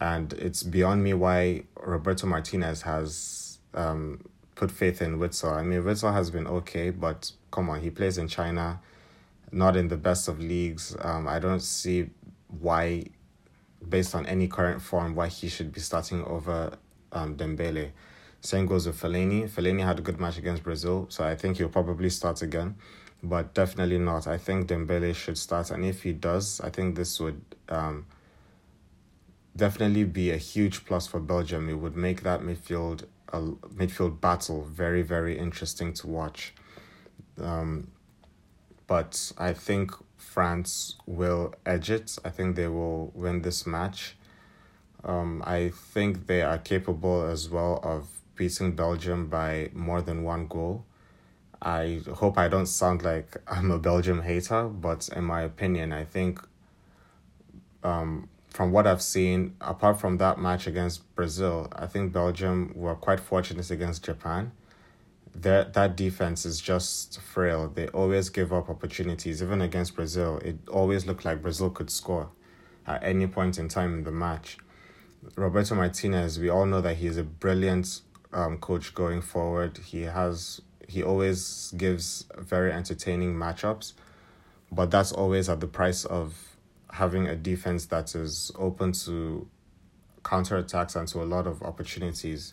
And 0.00 0.32
it's 0.34 0.62
beyond 0.62 1.02
me 1.02 1.14
why 1.14 1.62
Roberto 1.80 2.26
Martinez 2.26 2.82
has 2.82 3.58
um, 3.74 4.24
put 4.54 4.70
faith 4.70 5.00
in 5.00 5.18
Witsel. 5.18 5.52
I 5.52 5.62
mean, 5.62 5.82
Witsel 5.82 6.12
has 6.12 6.30
been 6.30 6.46
okay, 6.46 6.90
but 6.90 7.30
come 7.50 7.70
on, 7.70 7.80
he 7.80 7.90
plays 7.90 8.18
in 8.18 8.28
China, 8.28 8.80
not 9.52 9.76
in 9.76 9.88
the 9.88 9.96
best 9.96 10.28
of 10.28 10.38
leagues. 10.38 10.96
Um, 11.00 11.26
I 11.26 11.38
don't 11.38 11.60
see 11.60 12.10
why, 12.60 13.04
based 13.88 14.14
on 14.14 14.26
any 14.26 14.48
current 14.48 14.82
form, 14.82 15.14
why 15.14 15.28
he 15.28 15.48
should 15.48 15.72
be 15.72 15.80
starting 15.80 16.24
over 16.24 16.76
um, 17.12 17.36
Dembele. 17.36 17.90
Same 18.42 18.66
goes 18.66 18.86
with 18.86 19.00
Fellaini. 19.00 19.48
Fellaini 19.48 19.84
had 19.84 19.98
a 19.98 20.02
good 20.02 20.20
match 20.20 20.36
against 20.38 20.62
Brazil, 20.62 21.06
so 21.08 21.24
I 21.24 21.34
think 21.34 21.56
he'll 21.56 21.68
probably 21.68 22.10
start 22.10 22.42
again, 22.42 22.76
but 23.22 23.54
definitely 23.54 23.98
not. 23.98 24.26
I 24.26 24.36
think 24.36 24.68
Dembele 24.68 25.14
should 25.14 25.38
start, 25.38 25.70
and 25.70 25.84
if 25.84 26.02
he 26.02 26.12
does, 26.12 26.60
I 26.60 26.68
think 26.68 26.96
this 26.96 27.18
would 27.18 27.40
um, 27.70 28.06
definitely 29.56 30.04
be 30.04 30.30
a 30.30 30.36
huge 30.36 30.84
plus 30.84 31.06
for 31.06 31.20
Belgium. 31.20 31.68
It 31.68 31.74
would 31.74 31.96
make 31.96 32.22
that 32.22 32.40
midfield 32.40 33.04
a 33.32 33.40
midfield 33.40 34.20
battle 34.20 34.62
very 34.62 35.02
very 35.02 35.38
interesting 35.38 35.92
to 35.94 36.06
watch. 36.06 36.54
Um, 37.40 37.88
but 38.86 39.32
I 39.36 39.52
think 39.52 39.90
France 40.16 40.96
will 41.06 41.54
edge 41.64 41.90
it. 41.90 42.18
I 42.24 42.30
think 42.30 42.56
they 42.56 42.68
will 42.68 43.10
win 43.14 43.42
this 43.42 43.66
match. 43.66 44.16
Um, 45.04 45.42
I 45.46 45.70
think 45.70 46.26
they 46.26 46.42
are 46.42 46.58
capable 46.58 47.26
as 47.26 47.48
well 47.48 47.80
of 47.82 48.08
beating 48.36 48.72
Belgium 48.76 49.28
by 49.28 49.70
more 49.72 50.02
than 50.02 50.22
one 50.22 50.46
goal. 50.46 50.84
I 51.60 52.02
hope 52.14 52.38
I 52.38 52.48
don't 52.48 52.66
sound 52.66 53.02
like 53.02 53.36
I'm 53.48 53.70
a 53.70 53.78
Belgium 53.78 54.22
hater, 54.22 54.64
but 54.64 55.08
in 55.14 55.24
my 55.24 55.42
opinion, 55.42 55.92
I 55.92 56.04
think 56.04 56.40
um, 57.82 58.28
from 58.56 58.72
what 58.72 58.86
I've 58.86 59.02
seen, 59.02 59.54
apart 59.60 60.00
from 60.00 60.16
that 60.16 60.38
match 60.38 60.66
against 60.66 61.14
Brazil, 61.14 61.68
I 61.76 61.84
think 61.86 62.14
Belgium 62.14 62.72
were 62.74 62.94
quite 62.94 63.20
fortunate 63.20 63.70
against 63.70 64.02
Japan. 64.02 64.52
That 65.34 65.74
that 65.74 65.94
defense 65.94 66.46
is 66.46 66.58
just 66.58 67.20
frail. 67.20 67.68
They 67.68 67.88
always 67.88 68.30
give 68.30 68.54
up 68.54 68.70
opportunities. 68.70 69.42
Even 69.42 69.60
against 69.60 69.94
Brazil, 69.94 70.38
it 70.38 70.56
always 70.68 71.04
looked 71.04 71.26
like 71.26 71.42
Brazil 71.42 71.68
could 71.68 71.90
score 71.90 72.30
at 72.86 73.04
any 73.04 73.26
point 73.26 73.58
in 73.58 73.68
time 73.68 73.92
in 73.92 74.04
the 74.04 74.10
match. 74.10 74.56
Roberto 75.36 75.74
Martinez, 75.74 76.38
we 76.38 76.48
all 76.48 76.64
know 76.64 76.80
that 76.80 76.96
he's 76.96 77.18
a 77.18 77.24
brilliant 77.24 78.00
um, 78.32 78.56
coach 78.56 78.94
going 78.94 79.20
forward. 79.20 79.76
He 79.84 80.04
has 80.04 80.62
he 80.88 81.02
always 81.02 81.74
gives 81.76 82.24
very 82.38 82.72
entertaining 82.72 83.34
matchups, 83.34 83.92
but 84.72 84.90
that's 84.90 85.12
always 85.12 85.50
at 85.50 85.60
the 85.60 85.66
price 85.66 86.06
of 86.06 86.55
having 86.92 87.26
a 87.26 87.36
defense 87.36 87.86
that 87.86 88.14
is 88.14 88.52
open 88.56 88.92
to 88.92 89.48
counterattacks 90.22 90.96
and 90.96 91.06
to 91.08 91.22
a 91.22 91.24
lot 91.24 91.46
of 91.46 91.62
opportunities. 91.62 92.52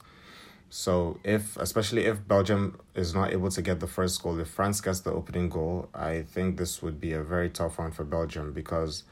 So 0.70 1.20
if 1.24 1.56
especially 1.58 2.06
if 2.06 2.28
Belgium 2.28 2.80
is 2.96 3.14
not 3.14 3.32
able 3.32 3.52
to 3.52 3.62
get 3.62 3.80
the 3.80 3.88
first 3.88 4.22
goal, 4.22 4.40
if 4.40 4.48
France 4.48 4.82
gets 4.82 5.02
the 5.02 5.12
opening 5.12 5.50
goal, 5.50 5.90
I 5.94 6.24
think 6.24 6.58
this 6.58 6.82
would 6.82 7.00
be 7.00 7.14
a 7.14 7.24
very 7.24 7.50
tough 7.50 7.78
one 7.78 7.92
for 7.92 8.04
Belgium 8.04 8.54
because 8.54 9.04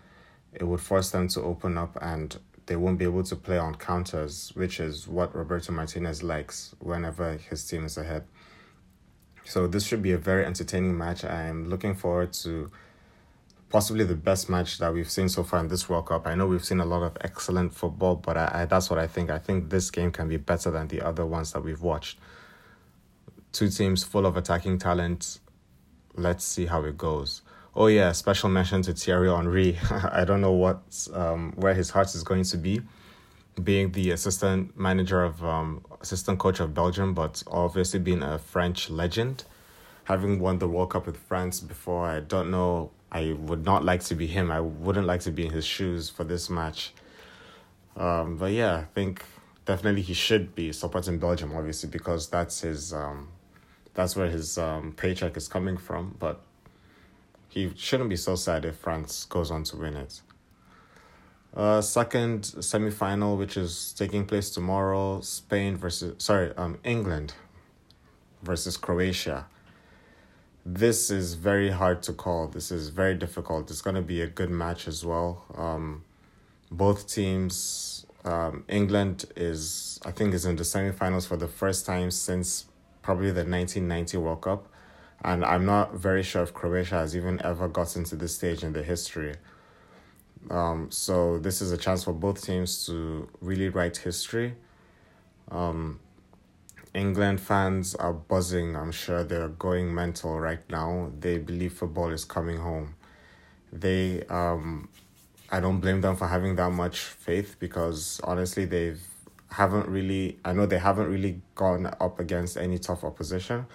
it 0.54 0.64
would 0.64 0.82
force 0.82 1.12
them 1.12 1.28
to 1.30 1.42
open 1.42 1.78
up 1.78 1.98
and 2.02 2.38
they 2.66 2.76
won't 2.76 2.98
be 2.98 3.06
able 3.06 3.24
to 3.24 3.36
play 3.36 3.58
on 3.58 3.76
counters, 3.76 4.52
which 4.56 4.80
is 4.80 5.08
what 5.08 5.36
Roberto 5.36 5.72
Martinez 5.72 6.24
likes 6.24 6.76
whenever 6.80 7.34
his 7.34 7.68
team 7.68 7.86
is 7.86 7.98
ahead. 7.98 8.24
So 9.46 9.68
this 9.68 9.86
should 9.86 10.02
be 10.02 10.12
a 10.12 10.18
very 10.18 10.46
entertaining 10.46 10.98
match. 10.98 11.24
I'm 11.24 11.70
looking 11.70 11.96
forward 11.96 12.34
to 12.34 12.72
possibly 13.72 14.04
the 14.04 14.16
best 14.16 14.50
match 14.50 14.78
that 14.80 14.94
we've 14.94 15.10
seen 15.10 15.30
so 15.30 15.44
far 15.44 15.62
in 15.62 15.70
this 15.70 15.88
World 15.88 16.08
Cup. 16.08 16.28
I 16.28 16.36
know 16.36 16.46
we've 16.46 16.64
seen 16.64 16.82
a 16.82 16.86
lot 16.86 17.04
of 17.04 17.18
excellent 17.22 17.74
football, 17.74 18.16
but 18.16 18.38
I, 18.38 18.52
I 18.54 18.66
that's 18.66 18.90
what 18.90 19.00
I 19.00 19.08
think. 19.08 19.30
I 19.30 19.40
think 19.40 19.70
this 19.70 19.90
game 19.90 20.12
can 20.12 20.28
be 20.28 20.38
better 20.38 20.70
than 20.70 20.90
the 20.90 21.02
other 21.02 21.26
ones 21.26 21.54
that 21.54 21.64
we've 21.64 21.82
watched. 21.82 22.20
Two 23.54 23.70
teams 23.70 24.04
full 24.04 24.26
of 24.26 24.36
attacking 24.36 24.80
talent. 24.80 25.40
Let's 26.14 26.44
see 26.44 26.66
how 26.66 26.84
it 26.84 26.98
goes. 26.98 27.42
Oh 27.74 27.88
yeah, 27.88 28.12
special 28.12 28.50
mention 28.50 28.82
to 28.84 28.94
Thierry 28.94 29.30
Henry. 29.30 29.78
I 29.90 30.26
don't 30.26 30.42
know 30.42 30.52
what 30.52 31.08
um 31.14 31.54
where 31.56 31.74
his 31.74 31.90
heart 31.92 32.14
is 32.14 32.24
going 32.24 32.44
to 32.44 32.58
be, 32.58 32.82
being 33.64 33.94
the 33.94 34.12
assistant 34.12 34.78
manager 34.78 35.24
of 35.24 35.44
um 35.46 35.86
assistant 36.02 36.40
coach 36.40 36.60
of 36.60 36.74
Belgium, 36.74 37.14
but 37.14 37.42
obviously 37.48 38.02
being 38.02 38.22
a 38.22 38.38
French 38.38 38.90
legend, 38.90 39.46
having 40.04 40.40
won 40.42 40.60
the 40.60 40.68
World 40.68 40.90
Cup 40.90 41.06
with 41.06 41.16
France 41.16 41.62
before. 41.62 42.06
I 42.06 42.20
don't 42.20 42.52
know. 42.52 42.92
I 43.12 43.34
would 43.34 43.66
not 43.66 43.84
like 43.84 44.04
to 44.06 44.16
be 44.16 44.28
him. 44.28 44.52
I 44.52 44.62
wouldn't 44.62 45.06
like 45.06 45.22
to 45.22 45.32
be 45.32 45.46
in 45.46 45.52
his 45.52 45.66
shoes 45.66 46.10
for 46.10 46.24
this 46.24 46.50
match. 46.50 46.94
Um, 47.98 48.38
but 48.38 48.52
yeah, 48.54 48.76
I 48.78 48.84
think 48.96 49.26
definitely 49.66 50.02
he 50.02 50.14
should 50.14 50.56
be 50.56 50.72
supporting 50.72 51.20
Belgium, 51.20 51.54
obviously, 51.56 51.90
because 51.90 52.30
that's 52.30 52.62
his 52.62 52.94
um, 52.94 53.30
that's 53.94 54.16
where 54.16 54.30
his 54.30 54.58
um 54.58 54.94
paycheck 54.94 55.36
is 55.36 55.48
coming 55.48 55.78
from. 55.78 56.16
But 56.20 56.42
he 57.50 57.72
shouldn't 57.76 58.10
be 58.10 58.16
so 58.16 58.36
sad 58.36 58.64
if 58.64 58.78
France 58.78 59.26
goes 59.26 59.52
on 59.52 59.64
to 59.66 59.78
win 59.78 59.98
it. 59.98 60.22
Uh, 61.54 61.82
second 61.82 62.46
semi-final, 62.46 63.36
which 63.36 63.58
is 63.58 63.94
taking 63.98 64.26
place 64.26 64.52
tomorrow, 64.52 65.20
Spain 65.20 65.76
versus 65.76 66.16
sorry, 66.24 66.56
um, 66.56 66.78
England 66.86 67.34
versus 68.42 68.78
Croatia. 68.78 69.48
This 70.66 71.10
is 71.10 71.34
very 71.34 71.70
hard 71.70 72.04
to 72.04 72.14
call. 72.14 72.48
This 72.48 72.72
is 72.72 72.90
very 72.90 73.16
difficult. 73.16 73.70
It's 73.72 73.82
gonna 73.82 74.02
be 74.02 74.22
a 74.22 74.28
good 74.28 74.50
match 74.50 74.88
as 74.88 75.04
well. 75.06 75.46
Um, 75.56 76.04
both 76.72 77.08
teams. 77.08 78.06
Um, 78.24 78.66
England 78.68 79.26
is 79.36 80.00
I 80.06 80.12
think 80.12 80.36
is 80.36 80.46
in 80.46 80.56
the 80.56 80.64
semi-finals 80.64 81.26
for 81.26 81.38
the 81.38 81.48
first 81.48 81.88
time 81.88 82.12
since 82.12 82.66
probably 83.02 83.32
the 83.32 83.44
nineteen 83.44 83.88
ninety 83.88 84.18
World 84.18 84.42
Cup 84.42 84.68
and 85.24 85.46
I'm 85.46 85.66
not 85.66 85.96
very 85.96 86.24
sure 86.24 86.44
if 86.44 86.54
Croatia 86.54 86.96
has 86.96 87.16
even 87.16 87.42
ever 87.44 87.68
gotten 87.68 88.04
to 88.06 88.16
this 88.16 88.36
stage 88.36 88.64
in 88.64 88.74
the 88.74 88.84
history. 88.84 89.36
Um, 90.50 90.90
so 90.90 91.38
this 91.38 91.62
is 91.62 91.72
a 91.72 91.78
chance 91.78 92.04
for 92.04 92.14
both 92.14 92.44
teams 92.44 92.86
to 92.88 93.30
really 93.42 93.70
write 93.70 93.98
history. 93.98 94.56
Um, 95.52 96.00
England 96.94 97.40
fans 97.40 97.96
are 97.96 98.14
buzzing. 98.14 98.76
I'm 98.76 98.92
sure 98.92 99.24
they're 99.24 99.48
going 99.48 99.94
mental 99.94 100.40
right 100.40 100.68
now. 100.70 101.12
They 101.20 101.38
believe 101.38 101.74
football 101.74 102.10
is 102.10 102.26
coming 102.26 102.58
home. 102.58 102.96
They, 103.72 104.24
um, 104.26 104.90
I 105.50 105.60
don't 105.60 105.80
blame 105.80 106.02
them 106.02 106.16
for 106.16 106.28
having 106.28 106.56
that 106.58 106.72
much 106.72 107.00
faith 107.00 107.56
because 107.60 108.20
honestly, 108.24 108.66
they've 108.66 109.02
haven't 109.50 109.88
really. 109.88 110.40
I 110.46 110.54
know 110.54 110.66
they 110.66 110.80
haven't 110.80 111.10
really 111.10 111.42
gone 111.56 111.86
up 112.00 112.20
against 112.20 112.58
any 112.58 112.78
tough 112.80 113.04
opposition 113.04 113.66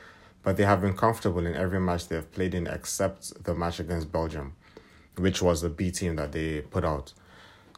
but 0.47 0.57
they 0.57 0.63
have 0.63 0.81
been 0.81 0.95
comfortable 0.97 1.45
in 1.45 1.57
every 1.57 1.81
match 1.81 2.07
they 2.07 2.15
have 2.15 2.31
played 2.31 2.55
in 2.55 2.69
except 2.69 3.43
the 3.43 3.53
match 3.53 3.81
against 3.81 4.13
Belgium, 4.13 4.55
which 5.17 5.43
was 5.43 5.61
the 5.61 5.69
B 5.69 5.91
team 5.91 6.15
that 6.15 6.31
they 6.31 6.61
put 6.61 6.85
out. 6.85 7.13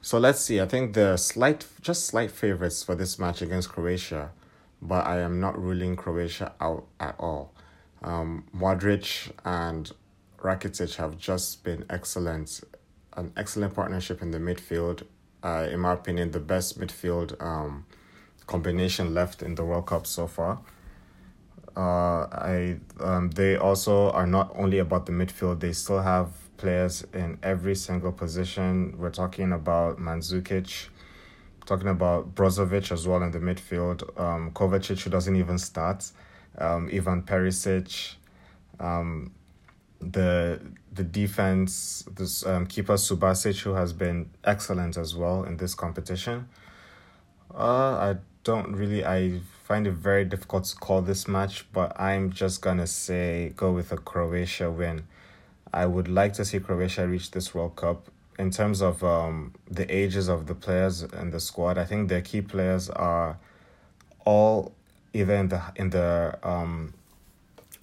So 0.03 0.18
let's 0.18 0.42
see. 0.42 0.61
I 0.61 0.66
think 0.66 0.92
the 0.92 1.16
slight, 1.16 1.64
just 1.81 2.05
slight 2.05 2.31
favorites 2.31 2.83
for 2.83 2.94
this 2.94 3.18
match 3.18 3.40
against 3.40 3.70
Croatia, 3.70 4.33
but 4.81 5.07
I 5.07 5.21
am 5.21 5.41
not 5.41 5.61
ruling 5.61 5.97
Croatia 5.97 6.53
out 6.61 6.87
at 7.01 7.17
all. 7.19 7.53
Um, 8.03 8.45
Modric 8.55 9.33
and 9.45 9.91
Rakitic 10.38 10.97
have 10.97 11.19
just 11.19 11.64
been 11.64 11.85
excellent, 11.91 12.61
an 13.17 13.33
excellent 13.37 13.75
partnership 13.75 14.23
in 14.23 14.31
the 14.31 14.38
midfield. 14.38 15.03
Uh, 15.43 15.69
in 15.71 15.81
my 15.81 15.93
opinion, 15.93 16.31
the 16.31 16.41
best 16.41 16.81
midfield 16.81 17.41
um, 17.43 17.87
combination 18.47 19.14
left 19.14 19.43
in 19.43 19.55
the 19.55 19.64
World 19.64 19.87
Cup 19.87 20.07
so 20.07 20.27
far. 20.27 20.61
Uh, 21.77 22.27
I 22.33 22.79
um, 22.99 23.31
they 23.31 23.57
also 23.57 24.11
are 24.11 24.27
not 24.27 24.53
only 24.57 24.79
about 24.79 25.07
the 25.07 25.12
midfield; 25.12 25.61
they 25.61 25.73
still 25.73 26.03
have 26.03 26.31
players 26.57 27.05
in 27.14 27.38
every 27.43 27.77
single 27.77 28.11
position. 28.11 28.97
We're 28.99 29.11
talking 29.11 29.53
about 29.53 29.99
Mandzukic, 29.99 30.88
talking 31.68 31.88
about 31.88 32.35
Brozovic 32.35 32.90
as 32.90 33.07
well 33.07 33.22
in 33.22 33.31
the 33.31 33.38
midfield. 33.38 34.18
Um, 34.18 34.50
Kovacic, 34.52 35.02
who 35.02 35.11
doesn't 35.11 35.37
even 35.37 35.59
start. 35.59 36.11
Um, 36.57 36.88
Ivan 36.92 37.22
Perisic. 37.22 38.14
Um, 38.81 39.33
the 40.00 40.61
the 40.92 41.04
defense, 41.04 42.04
this 42.16 42.46
um, 42.46 42.66
keeper 42.66 42.94
Subasic, 42.94 43.61
who 43.61 43.74
has 43.74 43.92
been 43.92 44.31
excellent 44.44 44.96
as 44.96 45.14
well 45.14 45.44
in 45.44 45.59
this 45.59 45.74
competition. 45.74 46.48
Uh, 47.54 48.14
I 48.14 48.16
don't 48.44 48.74
really. 48.74 49.04
I 49.04 49.40
find 49.64 49.87
it 49.87 49.92
very 49.92 50.24
difficult 50.24 50.64
to 50.64 50.76
call 50.76 51.02
this 51.02 51.28
match, 51.28 51.70
but 51.72 52.00
I'm 52.00 52.33
just 52.33 52.62
gonna 52.62 52.87
say 52.87 53.52
go 53.57 53.72
with 53.72 53.92
a 53.92 53.98
Croatia 53.98 54.70
win. 54.70 55.07
I 55.72 55.85
would 55.85 56.09
like 56.09 56.33
to 56.35 56.44
see 56.46 56.61
Croatia 56.61 57.07
reach 57.07 57.31
this 57.33 57.54
World 57.54 57.76
Cup. 57.76 58.09
In 58.38 58.51
terms 58.53 58.81
of 58.83 59.03
um, 59.03 59.53
the 59.68 59.92
ages 59.92 60.29
of 60.29 60.46
the 60.46 60.55
players 60.55 61.03
in 61.03 61.31
the 61.31 61.40
squad, 61.40 61.77
I 61.77 61.85
think 61.85 62.09
their 62.09 62.20
key 62.20 62.40
players 62.40 62.88
are 62.88 63.37
all 64.24 64.72
either 65.12 65.35
in 65.35 65.48
the 65.48 65.62
in 65.74 65.90
the 65.90 66.38
um, 66.42 66.94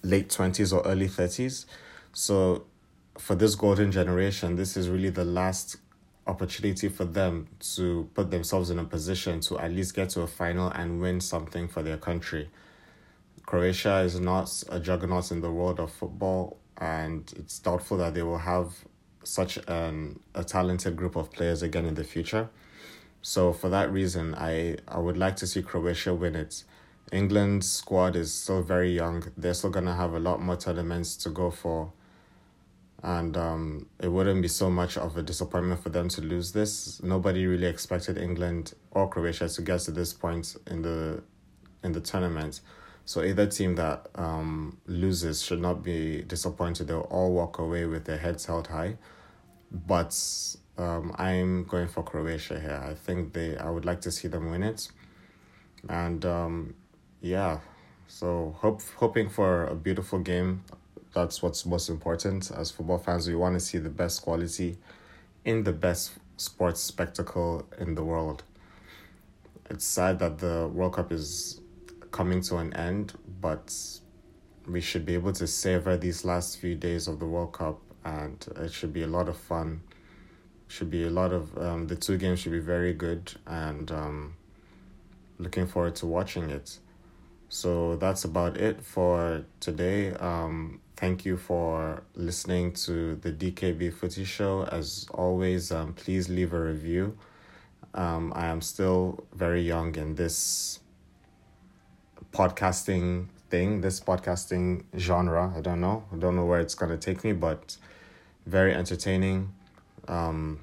late 0.02 0.30
twenties 0.30 0.72
or 0.72 0.80
early 0.86 1.08
thirties. 1.08 1.66
So 2.12 2.64
for 3.18 3.34
this 3.34 3.54
golden 3.54 3.92
generation, 3.92 4.56
this 4.56 4.76
is 4.76 4.88
really 4.88 5.10
the 5.10 5.24
last 5.26 5.76
opportunity 6.26 6.88
for 6.88 7.04
them 7.04 7.46
to 7.74 8.08
put 8.14 8.30
themselves 8.30 8.70
in 8.70 8.78
a 8.78 8.84
position 8.84 9.40
to 9.40 9.58
at 9.58 9.70
least 9.72 9.94
get 9.94 10.08
to 10.10 10.22
a 10.22 10.26
final 10.26 10.68
and 10.70 11.00
win 11.00 11.20
something 11.20 11.68
for 11.68 11.82
their 11.82 11.98
country. 11.98 12.48
Croatia 13.44 13.98
is 13.98 14.18
not 14.18 14.64
a 14.70 14.80
juggernaut 14.80 15.30
in 15.30 15.40
the 15.40 15.52
world 15.52 15.78
of 15.78 15.92
football, 15.92 16.56
and 16.78 17.32
it's 17.36 17.58
doubtful 17.58 17.98
that 17.98 18.14
they 18.14 18.22
will 18.22 18.38
have 18.38 18.72
such 19.26 19.58
an 19.68 20.20
a 20.34 20.44
talented 20.44 20.96
group 20.96 21.16
of 21.16 21.30
players 21.32 21.62
again 21.62 21.84
in 21.84 21.94
the 21.94 22.04
future. 22.04 22.48
So 23.22 23.52
for 23.52 23.68
that 23.70 23.90
reason, 23.92 24.34
I 24.34 24.76
I 24.86 24.98
would 24.98 25.16
like 25.16 25.36
to 25.36 25.46
see 25.46 25.62
Croatia 25.62 26.14
win 26.14 26.36
it. 26.36 26.64
England's 27.12 27.70
squad 27.70 28.16
is 28.16 28.32
still 28.32 28.62
very 28.62 28.92
young. 28.92 29.24
They're 29.36 29.54
still 29.54 29.70
gonna 29.70 29.94
have 29.94 30.14
a 30.14 30.18
lot 30.20 30.40
more 30.40 30.56
tournaments 30.56 31.16
to 31.18 31.30
go 31.30 31.50
for. 31.50 31.92
And 33.02 33.36
um, 33.36 33.86
it 34.00 34.08
wouldn't 34.08 34.42
be 34.42 34.48
so 34.48 34.70
much 34.70 34.96
of 34.96 35.16
a 35.16 35.22
disappointment 35.22 35.82
for 35.82 35.90
them 35.90 36.08
to 36.08 36.20
lose 36.22 36.52
this. 36.52 37.00
Nobody 37.02 37.46
really 37.46 37.66
expected 37.66 38.16
England 38.18 38.74
or 38.90 39.08
Croatia 39.08 39.48
to 39.48 39.62
get 39.62 39.80
to 39.80 39.90
this 39.92 40.12
point 40.12 40.56
in 40.66 40.82
the 40.82 41.22
in 41.84 41.92
the 41.92 42.00
tournament. 42.00 42.60
So 43.04 43.22
either 43.22 43.46
team 43.46 43.76
that 43.76 44.08
um, 44.16 44.78
loses 44.86 45.40
should 45.40 45.60
not 45.60 45.84
be 45.84 46.22
disappointed. 46.22 46.88
They'll 46.88 47.08
all 47.10 47.32
walk 47.32 47.60
away 47.60 47.86
with 47.86 48.04
their 48.04 48.18
heads 48.18 48.46
held 48.46 48.66
high. 48.66 48.96
But 49.70 50.16
um, 50.78 51.14
I'm 51.18 51.64
going 51.64 51.88
for 51.88 52.02
Croatia 52.02 52.60
here. 52.60 52.82
I 52.84 52.94
think 52.94 53.32
they. 53.32 53.56
I 53.56 53.70
would 53.70 53.84
like 53.84 54.00
to 54.02 54.10
see 54.10 54.28
them 54.28 54.50
win 54.50 54.62
it, 54.62 54.88
and 55.88 56.24
um, 56.24 56.74
yeah. 57.20 57.60
So 58.08 58.54
hope 58.58 58.82
hoping 58.96 59.28
for 59.28 59.66
a 59.66 59.74
beautiful 59.74 60.18
game. 60.18 60.64
That's 61.14 61.42
what's 61.42 61.64
most 61.66 61.88
important 61.88 62.50
as 62.50 62.70
football 62.70 62.98
fans. 62.98 63.26
We 63.26 63.34
want 63.34 63.54
to 63.54 63.60
see 63.60 63.78
the 63.78 63.90
best 63.90 64.22
quality 64.22 64.76
in 65.44 65.64
the 65.64 65.72
best 65.72 66.12
sports 66.36 66.80
spectacle 66.80 67.66
in 67.78 67.94
the 67.94 68.04
world. 68.04 68.42
It's 69.70 69.84
sad 69.84 70.18
that 70.20 70.38
the 70.38 70.70
World 70.72 70.94
Cup 70.94 71.10
is 71.10 71.60
coming 72.12 72.40
to 72.42 72.58
an 72.58 72.72
end, 72.74 73.14
but 73.40 73.74
we 74.68 74.80
should 74.80 75.04
be 75.04 75.14
able 75.14 75.32
to 75.32 75.46
savor 75.46 75.96
these 75.96 76.24
last 76.24 76.58
few 76.58 76.74
days 76.74 77.08
of 77.08 77.18
the 77.18 77.26
World 77.26 77.52
Cup, 77.52 77.80
and 78.06 78.46
it 78.56 78.72
should 78.72 78.92
be 78.92 79.02
a 79.02 79.06
lot 79.08 79.28
of 79.28 79.36
fun. 79.36 79.82
Should 80.68 80.90
be 80.90 81.04
a 81.04 81.10
lot 81.10 81.32
of 81.32 81.56
um, 81.58 81.86
the 81.88 81.96
two 81.96 82.16
games 82.16 82.40
should 82.40 82.52
be 82.52 82.60
very 82.60 82.92
good, 82.92 83.32
and 83.46 83.90
um, 83.90 84.34
looking 85.38 85.66
forward 85.66 85.96
to 85.96 86.06
watching 86.06 86.50
it. 86.50 86.78
So 87.48 87.96
that's 87.96 88.24
about 88.24 88.56
it 88.56 88.82
for 88.82 89.44
today. 89.60 90.12
Um, 90.14 90.80
thank 90.96 91.24
you 91.24 91.36
for 91.36 92.02
listening 92.14 92.72
to 92.86 93.16
the 93.16 93.32
DKB 93.32 93.92
Footy 93.92 94.24
Show. 94.24 94.64
As 94.64 95.06
always, 95.12 95.70
um, 95.70 95.92
please 95.92 96.28
leave 96.28 96.52
a 96.52 96.60
review. 96.60 97.16
Um, 97.94 98.32
I 98.36 98.46
am 98.46 98.60
still 98.60 99.24
very 99.34 99.62
young 99.62 99.94
in 99.94 100.16
this 100.16 100.80
podcasting 102.32 103.28
thing, 103.50 103.80
this 103.80 104.00
podcasting 104.00 104.84
genre. 104.96 105.52
I 105.56 105.60
don't 105.60 105.80
know. 105.80 106.04
I 106.12 106.16
don't 106.16 106.36
know 106.36 106.44
where 106.44 106.60
it's 106.60 106.74
gonna 106.74 106.96
take 106.96 107.22
me, 107.24 107.32
but 107.32 107.76
very 108.46 108.74
entertaining. 108.74 109.52
Um, 110.08 110.60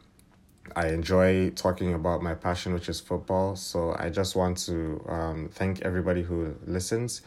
I 0.75 0.87
enjoy 0.87 1.51
talking 1.51 1.93
about 1.93 2.23
my 2.23 2.33
passion, 2.33 2.73
which 2.73 2.89
is 2.89 2.99
football. 2.99 3.55
So 3.55 3.95
I 3.99 4.09
just 4.09 4.35
want 4.35 4.57
to 4.65 5.03
um, 5.07 5.49
thank 5.51 5.81
everybody 5.81 6.23
who 6.23 6.55
listens, 6.65 7.21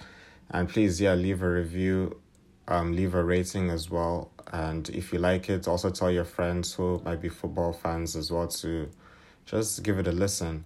and 0.50 0.68
please, 0.68 1.00
yeah, 1.00 1.14
leave 1.14 1.42
a 1.42 1.50
review, 1.50 2.20
um, 2.68 2.96
leave 2.96 3.14
a 3.14 3.22
rating 3.22 3.70
as 3.70 3.90
well. 3.90 4.30
And 4.52 4.88
if 4.90 5.12
you 5.12 5.18
like 5.18 5.50
it, 5.50 5.68
also 5.68 5.90
tell 5.90 6.10
your 6.10 6.24
friends 6.24 6.72
who 6.72 7.00
might 7.04 7.20
be 7.20 7.28
football 7.28 7.72
fans 7.72 8.16
as 8.16 8.30
well 8.30 8.48
to 8.48 8.88
just 9.44 9.82
give 9.82 9.98
it 9.98 10.06
a 10.06 10.12
listen. 10.12 10.64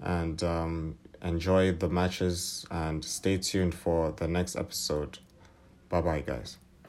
And 0.00 0.42
um, 0.42 0.98
enjoy 1.22 1.72
the 1.72 1.88
matches 1.88 2.66
and 2.70 3.04
stay 3.04 3.38
tuned 3.38 3.74
for 3.74 4.12
the 4.12 4.28
next 4.28 4.56
episode. 4.56 5.18
Bye 5.88 6.00
bye, 6.02 6.20
guys. 6.20 6.58